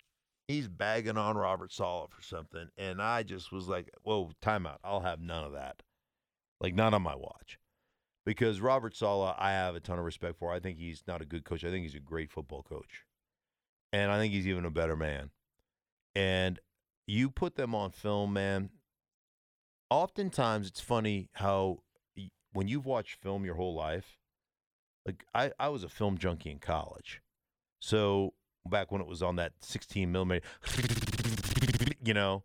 he's 0.47 0.67
bagging 0.67 1.17
on 1.17 1.37
Robert 1.37 1.71
Saleh 1.71 2.11
for 2.11 2.21
something, 2.21 2.69
and 2.77 3.01
I 3.01 3.23
just 3.23 3.51
was 3.51 3.67
like, 3.67 3.89
"Whoa, 4.03 4.31
timeout! 4.41 4.77
I'll 4.83 5.01
have 5.01 5.19
none 5.21 5.43
of 5.43 5.53
that. 5.53 5.83
Like 6.59 6.75
not 6.75 6.93
on 6.93 7.01
my 7.03 7.15
watch." 7.15 7.57
Because 8.25 8.61
Robert 8.61 8.95
Saleh, 8.95 9.35
I 9.37 9.51
have 9.51 9.75
a 9.75 9.79
ton 9.79 9.97
of 9.97 10.05
respect 10.05 10.37
for. 10.37 10.51
I 10.51 10.59
think 10.59 10.77
he's 10.77 11.03
not 11.07 11.21
a 11.21 11.25
good 11.25 11.43
coach. 11.43 11.63
I 11.63 11.71
think 11.71 11.83
he's 11.83 11.95
a 11.95 11.99
great 11.99 12.31
football 12.31 12.63
coach, 12.63 13.05
and 13.91 14.11
I 14.11 14.19
think 14.19 14.33
he's 14.33 14.47
even 14.47 14.65
a 14.65 14.69
better 14.69 14.95
man. 14.95 15.31
And 16.13 16.59
you 17.07 17.29
put 17.29 17.55
them 17.55 17.73
on 17.73 17.91
film, 17.91 18.33
man. 18.33 18.69
Oftentimes, 19.89 20.67
it's 20.67 20.79
funny 20.79 21.29
how 21.33 21.79
when 22.53 22.67
you've 22.67 22.85
watched 22.85 23.21
film 23.21 23.43
your 23.43 23.55
whole 23.55 23.75
life, 23.75 24.17
like 25.05 25.25
I, 25.33 25.51
I 25.59 25.69
was 25.69 25.83
a 25.83 25.89
film 25.89 26.17
junkie 26.17 26.51
in 26.51 26.59
college. 26.59 27.21
So 27.79 28.33
back 28.69 28.91
when 28.91 29.01
it 29.01 29.07
was 29.07 29.23
on 29.23 29.37
that 29.37 29.53
16 29.61 30.11
millimeter, 30.11 30.45
you 32.03 32.13
know, 32.13 32.43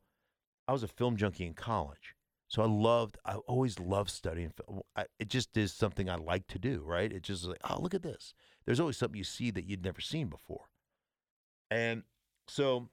I 0.66 0.72
was 0.72 0.82
a 0.82 0.88
film 0.88 1.16
junkie 1.16 1.46
in 1.46 1.54
college. 1.54 2.15
So 2.48 2.62
I 2.62 2.66
loved, 2.66 3.18
I 3.24 3.34
always 3.34 3.80
loved 3.80 4.10
studying 4.10 4.50
film. 4.50 4.82
It 5.18 5.28
just 5.28 5.56
is 5.56 5.72
something 5.72 6.08
I 6.08 6.14
like 6.14 6.46
to 6.48 6.58
do, 6.58 6.82
right? 6.86 7.12
It's 7.12 7.26
just 7.26 7.44
like, 7.44 7.60
oh, 7.68 7.80
look 7.80 7.94
at 7.94 8.02
this. 8.02 8.34
There's 8.64 8.78
always 8.78 8.96
something 8.96 9.18
you 9.18 9.24
see 9.24 9.50
that 9.50 9.64
you'd 9.64 9.84
never 9.84 10.00
seen 10.00 10.28
before. 10.28 10.66
And 11.70 12.04
so 12.46 12.88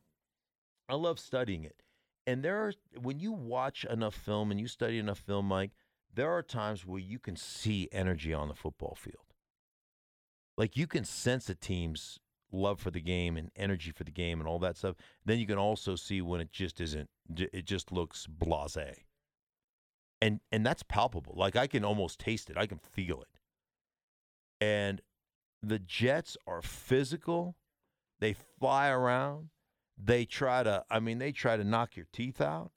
I 0.90 0.96
love 0.96 1.20
studying 1.20 1.64
it. 1.64 1.84
And 2.26 2.42
there 2.42 2.58
are, 2.58 2.74
when 3.00 3.20
you 3.20 3.32
watch 3.32 3.86
enough 3.86 4.16
film 4.16 4.50
and 4.50 4.60
you 4.60 4.68
study 4.68 4.98
enough 4.98 5.20
film, 5.20 5.48
Mike, 5.48 5.72
there 6.12 6.32
are 6.32 6.42
times 6.42 6.86
where 6.86 7.00
you 7.00 7.20
can 7.20 7.36
see 7.36 7.90
energy 7.92 8.34
on 8.34 8.48
the 8.48 8.56
football 8.56 8.96
field. 8.96 9.34
Like 10.58 10.78
you 10.78 10.88
can 10.88 11.04
sense 11.04 11.50
a 11.50 11.56
team's 11.56 12.20
love 12.52 12.80
for 12.80 12.92
the 12.92 13.02
game 13.02 13.36
and 13.38 13.52
energy 13.56 13.92
for 13.92 14.04
the 14.04 14.12
game 14.12 14.40
and 14.40 14.48
all 14.48 14.60
that 14.60 14.78
stuff. 14.78 14.96
Then 15.26 15.40
you 15.40 15.48
can 15.48 15.58
also 15.58 15.96
see 15.96 16.22
when 16.22 16.42
it 16.42 16.52
just 16.52 16.80
isn't, 16.82 17.10
it 17.36 17.66
just 17.66 17.92
looks 17.92 18.26
blase. 18.28 18.78
And, 20.24 20.40
and 20.54 20.66
that's 20.66 20.84
palpable. 20.84 21.34
Like 21.36 21.58
I 21.58 21.68
can 21.68 21.84
almost 21.84 22.18
taste 22.18 22.50
it. 22.50 22.58
I 22.58 22.66
can 22.66 22.78
feel 22.78 23.22
it. 23.22 23.28
And 24.62 25.02
the 25.62 25.80
Jets 25.80 26.38
are 26.48 26.62
physical. 26.62 27.58
They 28.22 28.34
fly 28.34 28.88
around. 28.88 29.50
They 30.02 30.24
try 30.24 30.64
to 30.64 30.86
I 30.90 31.02
mean 31.02 31.20
they 31.20 31.34
try 31.34 31.58
to 31.58 31.64
knock 31.64 31.98
your 31.98 32.08
teeth 32.14 32.40
out. 32.40 32.72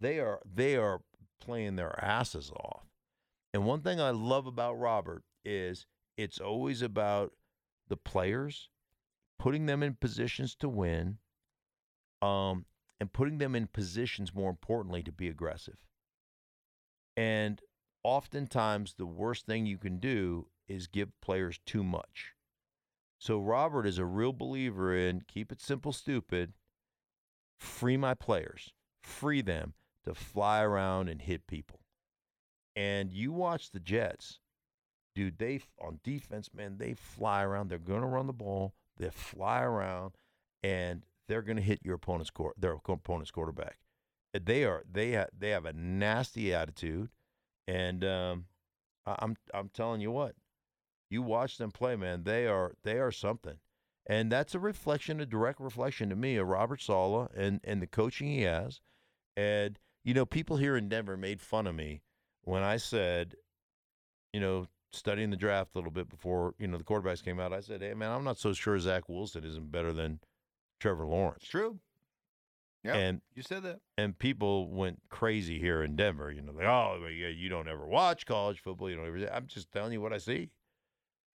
They 0.00 0.20
are 0.20 0.40
they 0.44 0.76
are 0.76 1.00
playing 1.40 1.74
their 1.76 1.98
asses 2.02 2.52
off. 2.52 2.86
And 3.52 3.64
one 3.64 3.80
thing 3.80 4.00
I 4.00 4.10
love 4.10 4.46
about 4.46 4.78
Robert 4.78 5.24
is 5.44 5.86
it's 6.16 6.38
always 6.38 6.80
about 6.80 7.32
the 7.88 7.96
players 7.96 8.70
putting 9.38 9.66
them 9.66 9.82
in 9.82 9.94
positions 9.94 10.54
to 10.56 10.68
win 10.68 11.18
um 12.22 12.66
and 13.00 13.12
putting 13.12 13.38
them 13.38 13.56
in 13.56 13.66
positions 13.66 14.32
more 14.32 14.50
importantly 14.50 15.02
to 15.02 15.12
be 15.12 15.28
aggressive. 15.28 15.76
And 17.16 17.60
oftentimes 18.02 18.94
the 18.94 19.06
worst 19.06 19.46
thing 19.46 19.66
you 19.66 19.78
can 19.78 19.98
do 19.98 20.48
is 20.68 20.86
give 20.86 21.20
players 21.20 21.60
too 21.66 21.84
much. 21.84 22.34
So 23.18 23.38
Robert 23.38 23.86
is 23.86 23.98
a 23.98 24.04
real 24.04 24.32
believer 24.32 24.94
in 24.94 25.22
keep 25.26 25.52
it 25.52 25.60
simple, 25.60 25.92
stupid. 25.92 26.52
Free 27.58 27.96
my 27.96 28.14
players, 28.14 28.72
free 29.02 29.40
them 29.40 29.74
to 30.04 30.14
fly 30.14 30.60
around 30.62 31.08
and 31.08 31.22
hit 31.22 31.46
people. 31.46 31.80
And 32.76 33.12
you 33.12 33.32
watch 33.32 33.70
the 33.70 33.80
Jets, 33.80 34.40
dude. 35.14 35.38
They 35.38 35.60
on 35.80 36.00
defense, 36.02 36.50
man, 36.52 36.76
they 36.78 36.94
fly 36.94 37.42
around. 37.42 37.68
They're 37.68 37.78
going 37.78 38.02
to 38.02 38.06
run 38.06 38.26
the 38.26 38.32
ball. 38.32 38.74
They 38.98 39.10
fly 39.10 39.62
around, 39.62 40.14
and 40.62 41.04
they're 41.28 41.42
going 41.42 41.56
to 41.56 41.62
hit 41.62 41.80
your 41.82 41.94
opponent's 41.94 42.30
their 42.58 42.78
opponent's 42.88 43.30
quarterback. 43.30 43.78
They 44.42 44.64
are 44.64 44.82
they 44.90 45.12
have 45.12 45.28
they 45.38 45.50
have 45.50 45.64
a 45.64 45.72
nasty 45.72 46.52
attitude, 46.52 47.10
and 47.68 48.04
um, 48.04 48.46
I, 49.06 49.16
I'm 49.20 49.36
I'm 49.52 49.68
telling 49.68 50.00
you 50.00 50.10
what, 50.10 50.34
you 51.10 51.22
watch 51.22 51.56
them 51.56 51.70
play, 51.70 51.94
man. 51.96 52.24
They 52.24 52.46
are 52.46 52.72
they 52.82 52.98
are 52.98 53.12
something, 53.12 53.58
and 54.06 54.32
that's 54.32 54.54
a 54.54 54.58
reflection, 54.58 55.20
a 55.20 55.26
direct 55.26 55.60
reflection 55.60 56.08
to 56.10 56.16
me 56.16 56.36
of 56.36 56.48
Robert 56.48 56.82
Saleh 56.82 57.28
and 57.36 57.60
and 57.62 57.80
the 57.80 57.86
coaching 57.86 58.26
he 58.26 58.42
has. 58.42 58.80
And 59.36 59.78
you 60.04 60.14
know, 60.14 60.26
people 60.26 60.56
here 60.56 60.76
in 60.76 60.88
Denver 60.88 61.16
made 61.16 61.40
fun 61.40 61.66
of 61.66 61.74
me 61.74 62.02
when 62.42 62.62
I 62.62 62.76
said, 62.76 63.36
you 64.32 64.40
know, 64.40 64.66
studying 64.92 65.30
the 65.30 65.36
draft 65.36 65.74
a 65.74 65.78
little 65.78 65.90
bit 65.90 66.08
before 66.08 66.54
you 66.58 66.66
know 66.66 66.78
the 66.78 66.84
quarterbacks 66.84 67.22
came 67.22 67.38
out. 67.38 67.52
I 67.52 67.60
said, 67.60 67.82
hey 67.82 67.94
man, 67.94 68.10
I'm 68.10 68.24
not 68.24 68.38
so 68.38 68.52
sure 68.52 68.78
Zach 68.78 69.08
Wilson 69.08 69.44
isn't 69.44 69.70
better 69.70 69.92
than 69.92 70.20
Trevor 70.80 71.06
Lawrence. 71.06 71.44
True. 71.44 71.78
Yeah, 72.84 72.94
And 72.96 73.22
you 73.34 73.42
said 73.42 73.62
that. 73.62 73.80
and 73.96 74.18
people 74.18 74.68
went 74.70 75.00
crazy 75.08 75.58
here 75.58 75.82
in 75.82 75.96
Denver. 75.96 76.30
You 76.30 76.42
know, 76.42 76.52
like, 76.52 76.66
oh, 76.66 77.06
yeah, 77.06 77.28
you 77.28 77.48
don't 77.48 77.66
ever 77.68 77.86
watch 77.86 78.26
college 78.26 78.60
football. 78.60 78.90
You 78.90 78.96
don't 78.96 79.06
ever. 79.06 79.26
I'm 79.32 79.46
just 79.46 79.72
telling 79.72 79.92
you 79.92 80.00
what 80.02 80.12
I 80.12 80.18
see. 80.18 80.50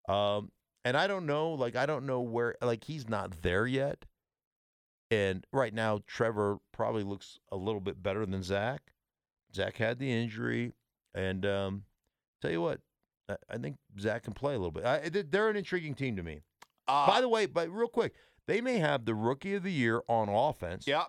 Um, 0.07 0.51
and 0.85 0.95
I 0.95 1.07
don't 1.07 1.25
know, 1.25 1.51
like, 1.51 1.75
I 1.75 1.85
don't 1.85 2.05
know 2.05 2.21
where, 2.21 2.55
like, 2.61 2.83
he's 2.83 3.09
not 3.09 3.41
there 3.41 3.65
yet. 3.67 4.05
And 5.11 5.45
right 5.51 5.73
now, 5.73 6.01
Trevor 6.07 6.59
probably 6.71 7.03
looks 7.03 7.39
a 7.51 7.57
little 7.57 7.81
bit 7.81 8.01
better 8.01 8.25
than 8.25 8.43
Zach. 8.43 8.81
Zach 9.55 9.77
had 9.77 9.97
the 9.97 10.11
injury, 10.11 10.73
and 11.15 11.45
um, 11.45 11.83
tell 12.41 12.51
you 12.51 12.61
what, 12.61 12.81
I, 13.27 13.37
I 13.49 13.57
think 13.57 13.77
Zach 13.99 14.23
can 14.23 14.33
play 14.33 14.53
a 14.53 14.57
little 14.57 14.71
bit. 14.71 14.85
I, 14.85 15.09
they- 15.09 15.23
they're 15.23 15.49
an 15.49 15.55
intriguing 15.57 15.95
team 15.95 16.15
to 16.15 16.23
me. 16.23 16.41
Uh, 16.87 17.07
By 17.07 17.21
the 17.21 17.29
way, 17.29 17.47
but 17.47 17.69
real 17.71 17.87
quick, 17.87 18.13
they 18.47 18.61
may 18.61 18.77
have 18.77 19.05
the 19.05 19.15
rookie 19.15 19.55
of 19.55 19.63
the 19.63 19.71
year 19.71 20.01
on 20.07 20.29
offense 20.29 20.85
yep, 20.87 21.07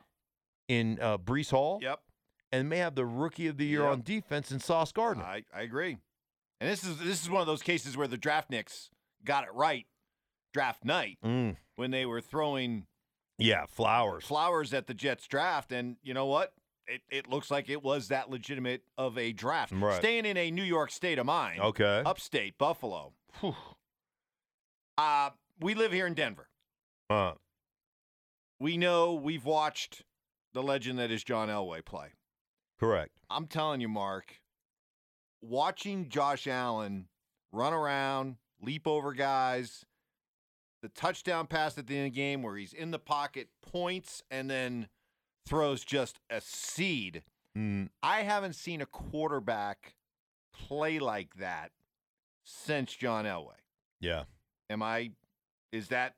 in 0.70 0.98
uh, 1.00 1.18
Breece 1.18 1.50
Hall 1.50 1.80
yep. 1.82 2.00
and 2.52 2.68
may 2.68 2.78
have 2.78 2.94
the 2.94 3.04
rookie 3.04 3.48
of 3.48 3.56
the 3.56 3.66
year 3.66 3.82
Yep. 3.82 3.90
on 3.90 4.02
defense 4.02 4.52
in 4.52 4.60
Sauce 4.60 4.92
Gardner. 4.92 5.24
I, 5.24 5.42
I 5.52 5.62
agree. 5.62 5.98
And 6.60 6.70
this 6.70 6.84
is 6.84 6.98
this 6.98 7.22
is 7.22 7.28
one 7.30 7.40
of 7.40 7.46
those 7.48 7.62
cases 7.62 7.96
where 7.96 8.06
the 8.06 8.16
draft 8.18 8.50
nicks 8.50 8.88
got 9.24 9.44
it 9.44 9.50
right 9.52 9.86
draft 10.54 10.84
night 10.84 11.18
Mm. 11.24 11.56
when 11.76 11.90
they 11.90 12.06
were 12.06 12.20
throwing 12.20 12.86
Yeah, 13.38 13.66
Flowers. 13.66 14.24
flowers 14.24 14.72
at 14.72 14.86
the 14.86 14.94
Jets 14.94 15.26
draft. 15.26 15.72
And 15.72 15.96
you 16.02 16.14
know 16.14 16.26
what? 16.26 16.52
It, 16.86 17.02
it 17.10 17.26
looks 17.28 17.50
like 17.50 17.68
it 17.68 17.82
was 17.82 18.08
that 18.08 18.30
legitimate 18.30 18.82
of 18.98 19.16
a 19.18 19.32
draft. 19.32 19.72
Right. 19.72 19.96
Staying 20.00 20.24
in 20.26 20.36
a 20.36 20.50
New 20.50 20.62
York 20.64 20.90
state 20.90 21.18
of 21.18 21.26
mind, 21.26 21.60
Okay. 21.60 22.02
upstate 22.04 22.58
Buffalo. 22.58 23.12
Whew. 23.40 23.54
Uh, 24.98 25.30
we 25.60 25.74
live 25.74 25.92
here 25.92 26.06
in 26.06 26.14
Denver. 26.14 26.48
Uh, 27.08 27.32
We 28.58 28.76
know 28.76 29.14
we've 29.14 29.44
watched 29.46 30.02
the 30.52 30.62
legend 30.62 30.98
that 30.98 31.10
is 31.10 31.24
John 31.24 31.48
Elway 31.48 31.84
play. 31.84 32.08
correct. 32.78 33.12
I'm 33.28 33.46
telling 33.46 33.80
you, 33.80 33.88
Mark, 33.88 34.40
watching 35.40 36.08
Josh 36.08 36.46
Allen 36.46 37.06
run 37.52 37.72
around, 37.72 38.36
leap 38.60 38.86
over 38.86 39.12
guys, 39.12 39.84
the 40.82 40.88
touchdown 40.88 41.46
pass 41.46 41.76
at 41.78 41.86
the 41.86 41.96
end 41.96 42.06
of 42.08 42.12
the 42.12 42.16
game 42.16 42.42
where 42.42 42.56
he's 42.56 42.72
in 42.72 42.90
the 42.90 42.98
pocket, 42.98 43.48
points, 43.62 44.22
and 44.30 44.50
then 44.50 44.88
throws 45.46 45.84
just 45.84 46.18
a 46.30 46.40
seed. 46.40 47.22
Mm, 47.56 47.88
I 48.02 48.22
haven't 48.22 48.54
seen 48.54 48.80
a 48.80 48.86
quarterback 48.86 49.94
play 50.52 50.98
like 50.98 51.34
that 51.36 51.70
since 52.44 52.94
John 52.94 53.24
Elway. 53.24 53.60
yeah. 54.00 54.24
Am 54.68 54.82
I, 54.84 55.10
is 55.72 55.88
that 55.88 56.14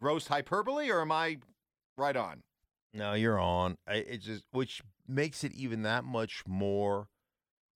gross 0.00 0.28
hyperbole 0.28 0.90
or 0.90 1.00
am 1.00 1.10
I 1.10 1.38
right 1.98 2.16
on? 2.16 2.44
No, 2.96 3.12
you're 3.14 3.38
on. 3.38 3.76
I, 3.86 3.94
it 3.96 4.18
just 4.18 4.44
which 4.52 4.82
makes 5.06 5.44
it 5.44 5.52
even 5.52 5.82
that 5.82 6.04
much 6.04 6.42
more 6.48 7.08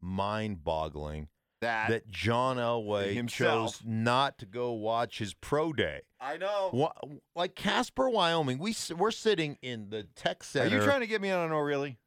mind-boggling 0.00 1.28
That, 1.60 1.90
that 1.90 2.10
John 2.10 2.56
Elway 2.56 3.14
Himself. 3.14 3.78
chose 3.78 3.82
not 3.86 4.38
to 4.38 4.46
go 4.46 4.72
watch 4.72 5.18
his 5.18 5.34
pro 5.34 5.72
day. 5.72 6.00
I 6.20 6.36
know. 6.38 6.70
Wha- 6.72 6.92
Like 7.36 7.54
Casper, 7.54 8.08
Wyoming, 8.08 8.58
we 8.58 8.70
s- 8.70 8.90
we're 8.92 9.10
sitting 9.10 9.58
in 9.62 9.90
the 9.90 10.04
tech 10.16 10.42
center. 10.42 10.74
Are 10.74 10.78
you 10.80 10.84
trying 10.84 11.00
to 11.00 11.06
get 11.06 11.20
me 11.20 11.30
on 11.30 11.46
an 11.46 11.52
oh 11.52 11.58
really? 11.60 11.98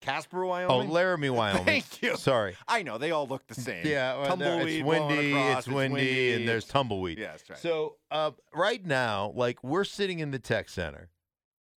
Casper, 0.00 0.46
Wyoming. 0.46 0.88
Oh, 0.90 0.92
Laramie, 0.92 1.28
Wyoming. 1.40 1.64
Thank 1.64 2.02
you. 2.02 2.16
Sorry. 2.16 2.54
I 2.68 2.82
know 2.84 2.98
they 2.98 3.10
all 3.10 3.26
look 3.26 3.46
the 3.48 3.56
same. 3.56 3.84
Yeah, 3.84 4.16
well, 4.18 4.28
tumbleweed 4.28 4.76
it's 4.80 4.84
windy. 4.86 5.32
across, 5.32 5.58
It's 5.58 5.68
windy, 5.74 6.32
and 6.34 6.48
there's 6.48 6.64
tumbleweed. 6.66 7.18
Yeah, 7.18 7.32
that's 7.32 7.50
right. 7.50 7.58
So 7.58 7.96
uh, 8.10 8.30
right 8.54 8.84
now, 8.84 9.32
like 9.34 9.62
we're 9.64 9.82
sitting 9.84 10.20
in 10.20 10.30
the 10.30 10.38
tech 10.38 10.68
center, 10.68 11.10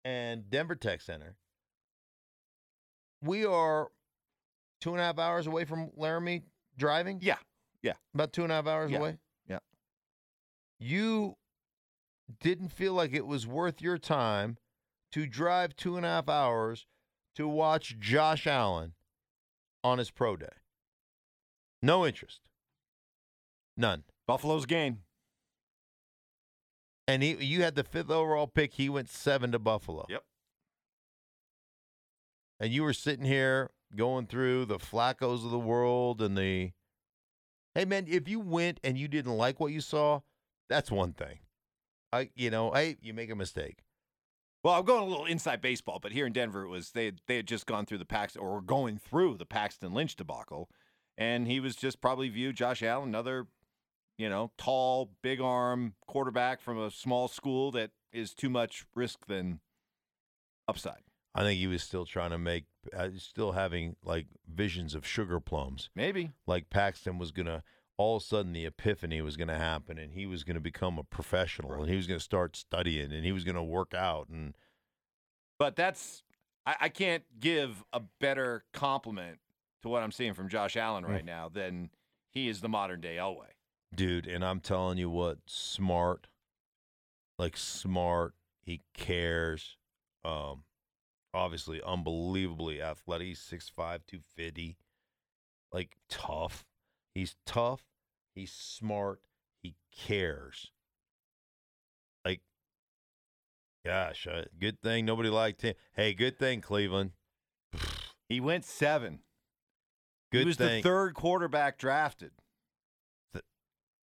and 0.04 0.50
Denver 0.50 0.76
Tech 0.76 1.02
Center. 1.02 1.36
We 3.24 3.46
are 3.46 3.90
two 4.80 4.92
and 4.92 5.00
a 5.00 5.04
half 5.04 5.20
hours 5.20 5.48
away 5.48 5.66
from 5.66 5.92
Laramie 5.96 6.44
driving. 6.78 7.20
Yeah, 7.22 7.38
yeah. 7.84 7.94
about 8.14 8.34
two 8.34 8.44
and 8.44 8.52
a 8.52 8.56
half 8.56 8.68
hours 8.68 8.92
Yeah, 8.92 8.98
away. 8.98 9.18
yeah. 9.48 9.60
You 10.80 11.36
didn't 12.40 12.70
feel 12.70 12.94
like 12.94 13.14
it 13.14 13.28
was 13.28 13.46
worth 13.46 13.82
your 13.82 13.98
time 13.98 14.58
to 15.12 15.28
drive 15.28 15.76
two 15.76 15.98
and 15.98 16.06
a 16.06 16.10
half 16.10 16.30
hours 16.30 16.88
to 17.36 17.48
watch 17.48 17.98
Josh 18.00 18.48
Allen 18.48 18.94
on 19.84 19.98
his 19.98 20.10
pro 20.10 20.36
day. 20.36 20.48
No 21.82 22.06
interest. 22.06 22.42
None. 23.78 24.04
Buffalo's 24.28 24.66
gain. 24.66 25.00
And 27.08 27.24
he, 27.24 27.36
you 27.44 27.64
had 27.64 27.76
the 27.76 27.84
fifth 27.84 28.10
overall 28.10 28.48
pick. 28.48 28.74
He 28.74 28.90
went 28.90 29.10
seven 29.10 29.52
to 29.52 29.60
Buffalo. 29.60 30.06
Yep. 30.10 30.24
And 32.60 32.72
you 32.72 32.84
were 32.84 32.94
sitting 32.94 33.26
here 33.26 33.72
going 33.96 34.28
through 34.28 34.66
the 34.66 34.78
Flaccos 34.78 35.44
of 35.44 35.52
the 35.52 35.60
world 35.60 36.22
and 36.22 36.38
the. 36.38 36.72
Hey 37.74 37.86
man, 37.86 38.06
if 38.08 38.28
you 38.28 38.40
went 38.40 38.80
and 38.84 38.98
you 38.98 39.08
didn't 39.08 39.38
like 39.38 39.60
what 39.60 39.72
you 39.72 39.82
saw, 39.82 40.22
that's 40.70 40.92
one 40.92 41.14
thing. 41.14 41.40
I, 42.14 42.30
you 42.36 42.50
know, 42.50 42.72
hey, 42.72 42.98
you 43.02 43.14
make 43.14 43.32
a 43.32 43.36
mistake. 43.36 43.84
Well, 44.64 44.76
I'm 44.76 44.86
going 44.86 45.04
a 45.04 45.08
little 45.08 45.26
inside 45.26 45.62
baseball, 45.62 46.00
but 46.00 46.12
here 46.12 46.28
in 46.28 46.34
Denver, 46.34 46.64
it 46.64 46.70
was 46.70 46.92
they 46.92 47.14
they 47.28 47.38
had 47.38 47.48
just 47.48 47.66
gone 47.66 47.86
through 47.86 47.98
the 47.98 48.06
Paxton 48.06 48.42
or 48.42 48.54
were 48.54 48.62
going 48.62 48.98
through 48.98 49.38
the 49.38 49.46
Paxton 49.46 49.94
Lynch 49.94 50.16
debacle, 50.16 50.70
and 51.18 51.48
he 51.48 51.60
was 51.60 51.76
just 51.76 52.00
probably 52.00 52.30
viewed 52.30 52.58
Josh 52.58 52.84
Allen, 52.84 53.10
another, 53.10 53.48
you 54.22 54.30
know, 54.30 54.52
tall, 54.56 55.10
big 55.24 55.42
arm 55.42 55.96
quarterback 56.06 56.62
from 56.62 56.78
a 56.78 56.92
small 56.92 57.28
school 57.28 57.72
that 57.72 57.90
is 58.14 58.36
too 58.36 58.52
much 58.52 58.86
risk 58.94 59.26
than 59.26 59.60
upside. 60.68 61.02
I 61.34 61.42
think 61.42 61.60
he 61.60 61.66
was 61.66 61.82
still 61.82 62.06
trying 62.06 62.30
to 62.30 62.38
make, 62.38 62.66
uh, 62.96 63.10
still 63.18 63.54
having 63.54 63.96
like 64.04 64.28
visions 64.48 64.94
of 64.94 65.08
sugar 65.08 65.40
plums. 65.40 65.90
Maybe 65.96 66.34
Like 66.46 66.70
Paxton 66.70 67.18
was 67.18 67.32
gonna, 67.32 67.64
all 67.98 68.18
of 68.18 68.22
a 68.22 68.26
sudden 68.26 68.54
the 68.54 68.68
epiphany 68.68 69.24
was 69.24 69.38
gonna 69.38 69.58
happen, 69.58 69.98
and 69.98 70.14
he 70.14 70.28
was 70.28 70.44
gonna 70.44 70.60
become 70.60 71.00
a 71.00 71.04
professional, 71.04 71.82
and 71.82 71.90
he 71.90 71.96
was 71.96 72.06
gonna 72.06 72.20
start 72.20 72.56
studying, 72.56 73.12
and 73.12 73.26
he 73.26 73.32
was 73.32 73.44
gonna 73.44 73.64
work 73.64 73.96
out, 73.96 74.28
and 74.30 74.56
But 75.58 75.76
that's 75.76 76.22
I, 76.68 76.76
I 76.82 76.90
can't 76.90 77.24
give 77.40 77.84
a 77.92 78.02
better 78.20 78.66
compliment 78.72 79.40
to 79.82 79.90
what 79.90 80.04
I'm 80.04 80.12
seeing 80.12 80.36
from 80.36 80.48
Josh 80.48 80.78
Allen 80.78 81.06
right 81.08 81.26
now 81.26 81.50
than 81.50 81.90
he 82.30 82.50
is 82.50 82.62
the 82.62 82.70
modern 82.70 83.02
day 83.02 83.16
Elway. 83.16 83.48
Dude, 83.94 84.28
and 84.28 84.44
I'm 84.44 84.60
telling 84.60 84.98
you 84.98 85.10
what, 85.10 85.40
smart, 85.46 86.28
like 87.38 87.58
smart. 87.58 88.34
He 88.64 88.82
cares. 88.94 89.78
Um, 90.24 90.64
obviously, 91.34 91.82
unbelievably 91.82 92.82
athletic. 92.82 93.28
He's 93.28 93.40
6'5", 93.40 93.76
250. 93.76 94.78
Like 95.74 95.96
tough. 96.10 96.66
He's 97.14 97.36
tough. 97.46 97.84
He's 98.36 98.52
smart. 98.52 99.22
He 99.62 99.76
cares. 99.96 100.72
Like, 102.26 102.42
gosh, 103.86 104.28
uh, 104.28 104.44
good 104.60 104.82
thing 104.82 105.06
nobody 105.06 105.30
liked 105.30 105.62
him. 105.62 105.76
Hey, 105.94 106.14
good 106.14 106.38
thing 106.38 106.62
Cleveland. 106.62 107.12
He 108.30 108.40
went 108.40 108.64
seven. 108.64 109.20
Good 110.32 110.42
he 110.42 110.46
was 110.46 110.58
thing. 110.58 110.82
the 110.82 110.90
third 110.90 111.14
quarterback 111.14 111.78
drafted. 111.78 112.32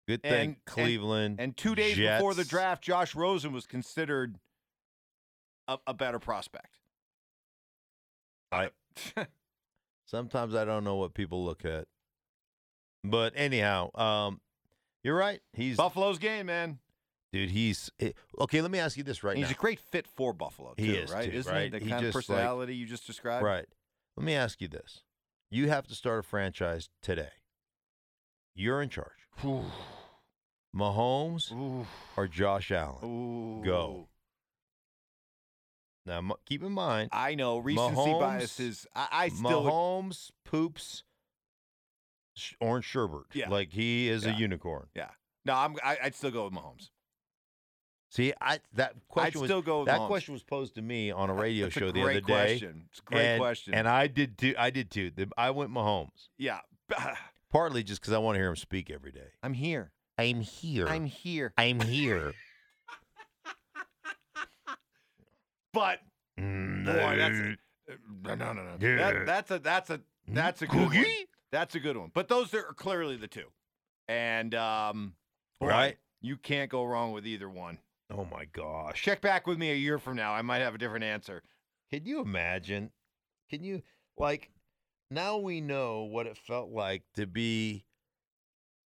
Good 0.07 0.23
thing 0.23 0.33
and- 0.33 0.49
and- 0.51 0.65
Cleveland. 0.67 1.41
And 1.41 1.57
two 1.57 1.75
days 1.75 1.97
before 1.97 2.35
the 2.35 2.45
draft, 2.45 2.83
Josh 2.83 3.15
Rosen 3.15 3.53
was 3.53 3.67
considered 3.67 4.39
a, 5.69 5.79
a 5.87 5.95
better 5.95 6.19
prospect. 6.19 6.79
I- 8.53 8.71
Sometimes 10.07 10.55
I 10.55 10.65
don't 10.65 10.85
know 10.85 10.97
what 10.97 11.15
people 11.15 11.45
look 11.45 11.65
at. 11.65 11.87
But 13.03 13.33
anyhow, 13.37 13.91
um, 13.99 14.41
you're 15.03 15.17
right. 15.17 15.41
He's 15.53 15.77
Buffalo's 15.77 16.19
game, 16.19 16.47
man. 16.47 16.79
dude. 17.33 17.51
He's 17.51 17.91
eh, 18.01 18.13
okay. 18.41 18.63
Let 18.63 18.71
me 18.71 18.79
ask 18.79 18.97
you 18.97 19.03
this 19.03 19.23
right 19.25 19.37
He's 19.37 19.43
now. 19.43 19.49
He's 19.49 19.57
a 19.57 19.61
great 19.61 19.81
fit 19.81 20.07
for 20.07 20.33
Buffalo, 20.33 20.75
too, 20.77 20.85
He 20.85 20.95
is, 20.95 21.11
right? 21.11 21.31
too, 21.31 21.37
Isn't 21.37 21.53
right? 21.53 21.65
he? 21.65 21.79
The 21.79 21.85
He 21.85 21.91
kind 21.91 22.07
of 22.07 22.13
just, 22.13 22.29
like- 22.29 22.39
personality 22.39 22.77
you 22.77 22.87
just 22.87 23.07
described. 23.07 23.45
right. 23.45 23.67
Let 24.17 24.25
me 24.25 24.35
ask 24.35 24.61
you 24.61 24.69
this: 24.69 25.03
You 25.51 25.69
have 25.69 25.87
to 25.89 25.95
start 25.95 26.21
a 26.21 26.23
franchise 26.23 26.89
today. 27.03 27.31
You're 28.55 28.83
in 28.83 28.89
charge. 28.89 29.09
Ooh. 29.45 29.65
Mahomes 30.75 31.53
Ooh. 31.53 31.87
or 32.17 32.27
Josh 32.29 32.71
Allen? 32.71 33.05
Ooh. 33.05 33.65
Go. 33.65 34.09
Now, 36.07 36.19
m- 36.19 36.33
keep 36.45 36.63
in 36.63 36.73
mind, 36.73 37.11
I 37.13 37.35
know 37.35 37.59
recency 37.59 37.95
Mahomes- 37.97 38.21
biases. 38.21 38.87
I, 38.95 39.09
I 39.11 39.29
still 39.29 39.65
would- 39.65 39.73
Mahomes 39.73 40.31
poops 40.45 41.03
sh- 42.37 42.55
orange 42.61 42.85
sherbet. 42.85 43.23
Yeah. 43.33 43.49
like 43.49 43.71
he 43.71 44.09
is 44.09 44.27
a 44.27 44.33
unicorn. 44.33 44.89
Yeah. 44.95 45.11
no. 45.45 45.55
I'm. 45.55 45.77
I, 45.83 45.99
I'd 46.05 46.15
still 46.15 46.31
go 46.31 46.45
with 46.45 46.53
Mahomes. 46.53 46.91
See, 48.11 48.33
I 48.41 48.61
that 48.75 48.95
question 49.09 49.39
I'd 49.43 49.51
was 49.51 49.65
that 49.87 49.99
Mahomes. 49.99 50.07
question 50.07 50.35
was 50.35 50.43
posed 50.45 50.75
to 50.77 50.83
me 50.83 51.11
on 51.11 51.31
a 51.31 51.35
radio 51.35 51.67
That's 51.67 51.77
show 51.79 51.89
a 51.89 51.93
the 51.93 52.03
other 52.03 52.13
day. 52.15 52.21
Great 52.21 52.27
question. 52.27 52.85
It's 52.91 52.99
a 53.01 53.03
great 53.03 53.27
and, 53.27 53.41
question. 53.41 53.75
And 53.75 53.89
I 53.89 54.07
did 54.07 54.39
too. 54.39 54.55
I 54.59 54.71
did 54.71 54.91
too. 54.91 55.11
The- 55.11 55.31
I 55.39 55.51
went 55.51 55.71
Mahomes, 55.73 56.29
yeah. 56.39 56.61
partly 57.55 57.83
just 57.85 58.01
because 58.03 58.13
I 58.13 58.19
want 58.19 58.35
to 58.35 58.41
hear 58.41 58.49
him 58.51 58.57
speak 58.57 58.91
every 58.91 59.13
day. 59.13 59.29
I'm 59.43 59.55
here. 59.55 59.93
I'm 60.19 60.41
here. 60.41 60.87
I'm 60.89 61.07
here. 61.07 61.53
I'm 61.57 61.81
here. 61.81 62.35
But 65.73 65.99
Mm, 66.39 66.85
boy, 66.85 67.17
that's 67.17 67.39
a, 67.39 67.57
no, 68.23 68.35
no, 68.35 68.53
no, 68.53 68.63
no. 68.63 68.97
That, 68.97 69.27
that's 69.27 69.51
a 69.51 69.59
that's 69.59 69.91
a 69.91 70.01
that's 70.29 70.63
a 70.63 70.67
good 70.69 70.87
one. 70.87 71.05
That's 71.51 71.75
a 71.75 71.81
good 71.81 71.97
one. 71.97 72.11
But 72.15 72.29
those 72.29 72.55
are 72.55 72.73
clearly 72.75 73.17
the 73.17 73.27
two. 73.29 73.47
And 74.09 74.55
um, 74.55 75.15
boy, 75.61 75.69
Right. 75.69 75.99
you 76.21 76.37
can't 76.37 76.71
go 76.71 76.85
wrong 76.85 77.11
with 77.13 77.27
either 77.27 77.49
one. 77.49 77.79
Oh 78.11 78.25
my 78.25 78.45
gosh! 78.47 79.03
Check 79.03 79.21
back 79.21 79.47
with 79.49 79.59
me 79.59 79.71
a 79.73 79.77
year 79.77 79.99
from 79.99 80.17
now. 80.17 80.33
I 80.33 80.43
might 80.43 80.59
have 80.59 80.75
a 80.75 80.79
different 80.79 81.05
answer. 81.05 81.43
Can 81.93 82.05
you 82.05 82.21
imagine? 82.21 82.91
Can 83.51 83.65
you 83.65 83.83
like? 84.17 84.51
Now 85.11 85.39
we 85.39 85.61
know 85.61 86.03
what 86.05 86.27
it 86.27 86.37
felt 86.37 86.71
like 86.71 87.03
to 87.15 87.27
be, 87.27 87.85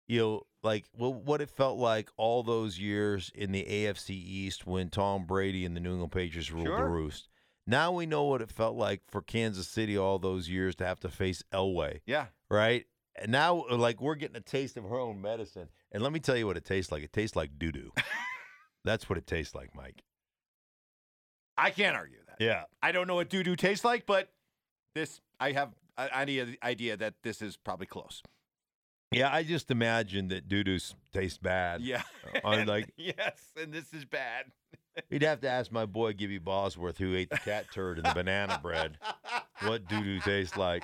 you 0.08 0.20
know, 0.20 0.42
like 0.64 0.86
well, 0.96 1.14
what 1.14 1.42
it 1.42 1.50
felt 1.50 1.78
like 1.80 2.10
all 2.18 2.44
those 2.44 2.78
years 2.80 3.32
in 3.34 3.52
the 3.52 3.64
AFC 3.64 4.10
East 4.12 4.68
when 4.68 4.90
Tom 4.90 5.26
Brady 5.26 5.66
and 5.66 5.76
the 5.76 5.80
New 5.80 5.92
England 5.94 6.12
Patriots 6.12 6.52
ruled 6.52 6.68
the 6.68 6.84
roost. 6.84 7.28
Now 7.66 7.92
we 7.92 8.06
know 8.06 8.24
what 8.26 8.42
it 8.42 8.52
felt 8.52 8.76
like 8.76 9.02
for 9.08 9.22
Kansas 9.22 9.68
City 9.68 9.98
all 9.98 10.20
those 10.20 10.50
years 10.50 10.76
to 10.76 10.86
have 10.86 11.00
to 11.02 11.10
face 11.10 11.44
Elway, 11.54 12.02
Yeah. 12.06 12.28
right? 12.50 12.86
And 13.16 13.32
now, 13.32 13.66
uh, 13.70 13.76
like, 13.76 14.02
we're 14.02 14.16
getting 14.16 14.38
a 14.38 14.42
taste 14.42 14.78
of 14.78 14.84
her 14.86 14.98
own 14.98 15.22
medicine. 15.22 15.68
And 15.92 16.02
let 16.02 16.12
me 16.14 16.20
tell 16.20 16.36
you 16.38 16.48
what 16.48 16.58
it 16.58 16.66
tastes 16.66 16.92
like. 16.92 17.04
It 17.04 17.12
tastes 17.14 17.36
like 17.36 17.60
doo 17.60 17.72
doo. 17.72 17.92
That's 18.86 19.10
what 19.10 19.18
it 19.18 19.28
tastes 19.28 19.54
like, 19.54 19.76
Mike. 19.76 20.02
I 21.58 21.70
can't 21.70 21.96
argue 21.96 22.20
that. 22.28 22.38
Yeah. 22.44 22.64
I 22.82 22.92
don't 22.92 23.08
know 23.08 23.16
what 23.16 23.30
doo 23.30 23.44
doo 23.44 23.56
tastes 23.56 23.86
like, 23.86 24.06
but 24.06 24.30
this 24.96 25.22
I 25.40 25.52
have 25.52 25.70
idea 26.14 26.48
idea 26.64 26.98
that 26.98 27.16
this 27.24 27.42
is 27.42 27.58
probably 27.58 27.88
close. 27.88 28.22
Yeah, 29.12 29.30
I 29.34 29.44
just 29.44 29.70
imagine 29.72 30.30
that 30.30 30.48
doo 30.48 30.64
doo 30.64 30.78
tastes 31.14 31.38
bad. 31.38 31.82
Yeah. 31.82 32.04
Uh, 32.44 32.48
I'm 32.48 32.66
like- 32.66 32.94
yes, 32.98 33.42
and 33.62 33.74
this 33.74 33.94
is 33.94 34.06
bad. 34.06 34.46
You'd 35.10 35.24
have 35.24 35.42
to 35.42 35.50
ask 35.50 35.72
my 35.72 35.86
boy 35.86 36.14
Gibby 36.14 36.38
Bosworth, 36.38 36.98
who 36.98 37.16
ate 37.16 37.30
the 37.30 37.38
cat 37.38 37.66
turd 37.74 37.98
and 37.98 38.06
the 38.06 38.14
banana 38.14 38.60
bread, 38.62 38.98
what 39.66 39.88
doo 39.88 40.02
doo 40.04 40.20
tastes 40.20 40.56
like. 40.58 40.84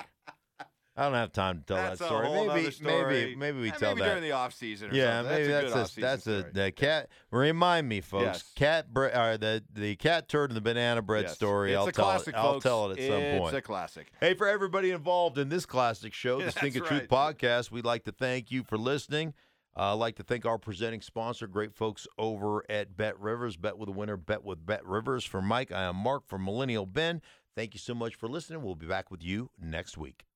I 0.97 1.03
don't 1.03 1.13
have 1.13 1.31
time 1.31 1.59
to 1.59 1.63
tell 1.65 1.77
That's 1.77 1.99
that 1.99 2.05
a 2.05 2.07
story. 2.07 2.47
maybe, 2.47 2.71
story. 2.71 3.05
maybe, 3.13 3.35
maybe 3.35 3.59
we 3.59 3.69
Eh, 3.69 3.75
tell 3.75 3.91
maybe 3.91 4.01
that. 4.01 4.07
during 4.07 4.23
the 4.23 4.31
off 4.31 4.53
season. 4.53 4.89
Or 4.89 4.93
yeah, 4.95 5.19
something. 5.19 5.35
maybe 5.37 5.47
that's 5.47 5.73
that's 5.73 5.75
a, 5.75 5.99
a, 5.99 6.01
good 6.01 6.03
off-season 6.03 6.03
that's 6.03 6.27
a 6.27 6.51
the 6.65 6.71
cat. 6.71 7.09
Remind 7.31 7.87
me, 7.87 8.01
folks. 8.01 8.23
Yes. 8.25 8.51
Cat 8.55 8.91
bre- 8.93 9.05
or 9.15 9.37
the 9.37 9.63
the 9.73 9.95
cat 9.97 10.27
turd 10.27 10.49
and 10.49 10.57
the 10.57 10.61
banana 10.61 11.01
bread 11.03 11.25
Yes. 11.25 11.35
story. 11.35 11.73
It's 11.73 11.77
I'll 11.79 11.87
a 11.87 11.91
tell 11.91 12.05
classic, 12.05 12.33
it. 12.33 12.37
I'll 12.37 12.59
tell 12.61 12.89
it 12.91 12.97
at 12.99 13.05
some 13.07 13.21
it's 13.21 13.39
point. 13.39 13.55
It's 13.55 13.59
a 13.59 13.61
classic. 13.67 14.11
Hey, 14.19 14.33
for 14.33 14.47
everybody 14.47 14.89
involved 14.91 15.37
in 15.37 15.49
this 15.49 15.65
classic 15.65 16.13
show, 16.13 16.39
the 16.39 16.43
That's 16.45 16.57
Stinkin' 16.57 16.83
Truth 16.83 17.07
right. 17.11 17.37
podcast, 17.37 17.69
we'd 17.71 17.85
like 17.85 18.03
to 18.05 18.11
thank 18.11 18.49
you 18.51 18.63
for 18.63 18.77
listening. 18.77 19.33
Uh, 19.79 19.91
I'd 19.93 19.99
like 19.99 20.15
to 20.15 20.23
thank 20.23 20.43
our 20.47 20.57
presenting 20.57 21.01
sponsor, 21.01 21.45
great 21.45 21.75
folks 21.75 22.07
over 22.17 22.63
at 22.71 22.97
Bet 22.97 23.19
Rivers. 23.19 23.55
Bet 23.57 23.77
with 23.77 23.89
a 23.89 23.91
winner, 23.91 24.17
bet 24.17 24.43
with 24.43 24.65
Bet 24.65 24.83
Rivers. 24.83 25.23
For 25.23 25.39
Mike, 25.43 25.71
I 25.71 25.83
am 25.83 25.97
Mark 25.97 26.25
from 26.27 26.43
Millennial 26.43 26.87
Ben. 26.87 27.21
Thank 27.55 27.75
you 27.75 27.79
so 27.79 27.93
much 27.93 28.15
for 28.15 28.27
listening. 28.27 28.63
We'll 28.63 28.73
be 28.75 28.87
back 28.87 29.11
with 29.11 29.23
you 29.23 29.51
next 29.59 29.95
week. 29.97 30.26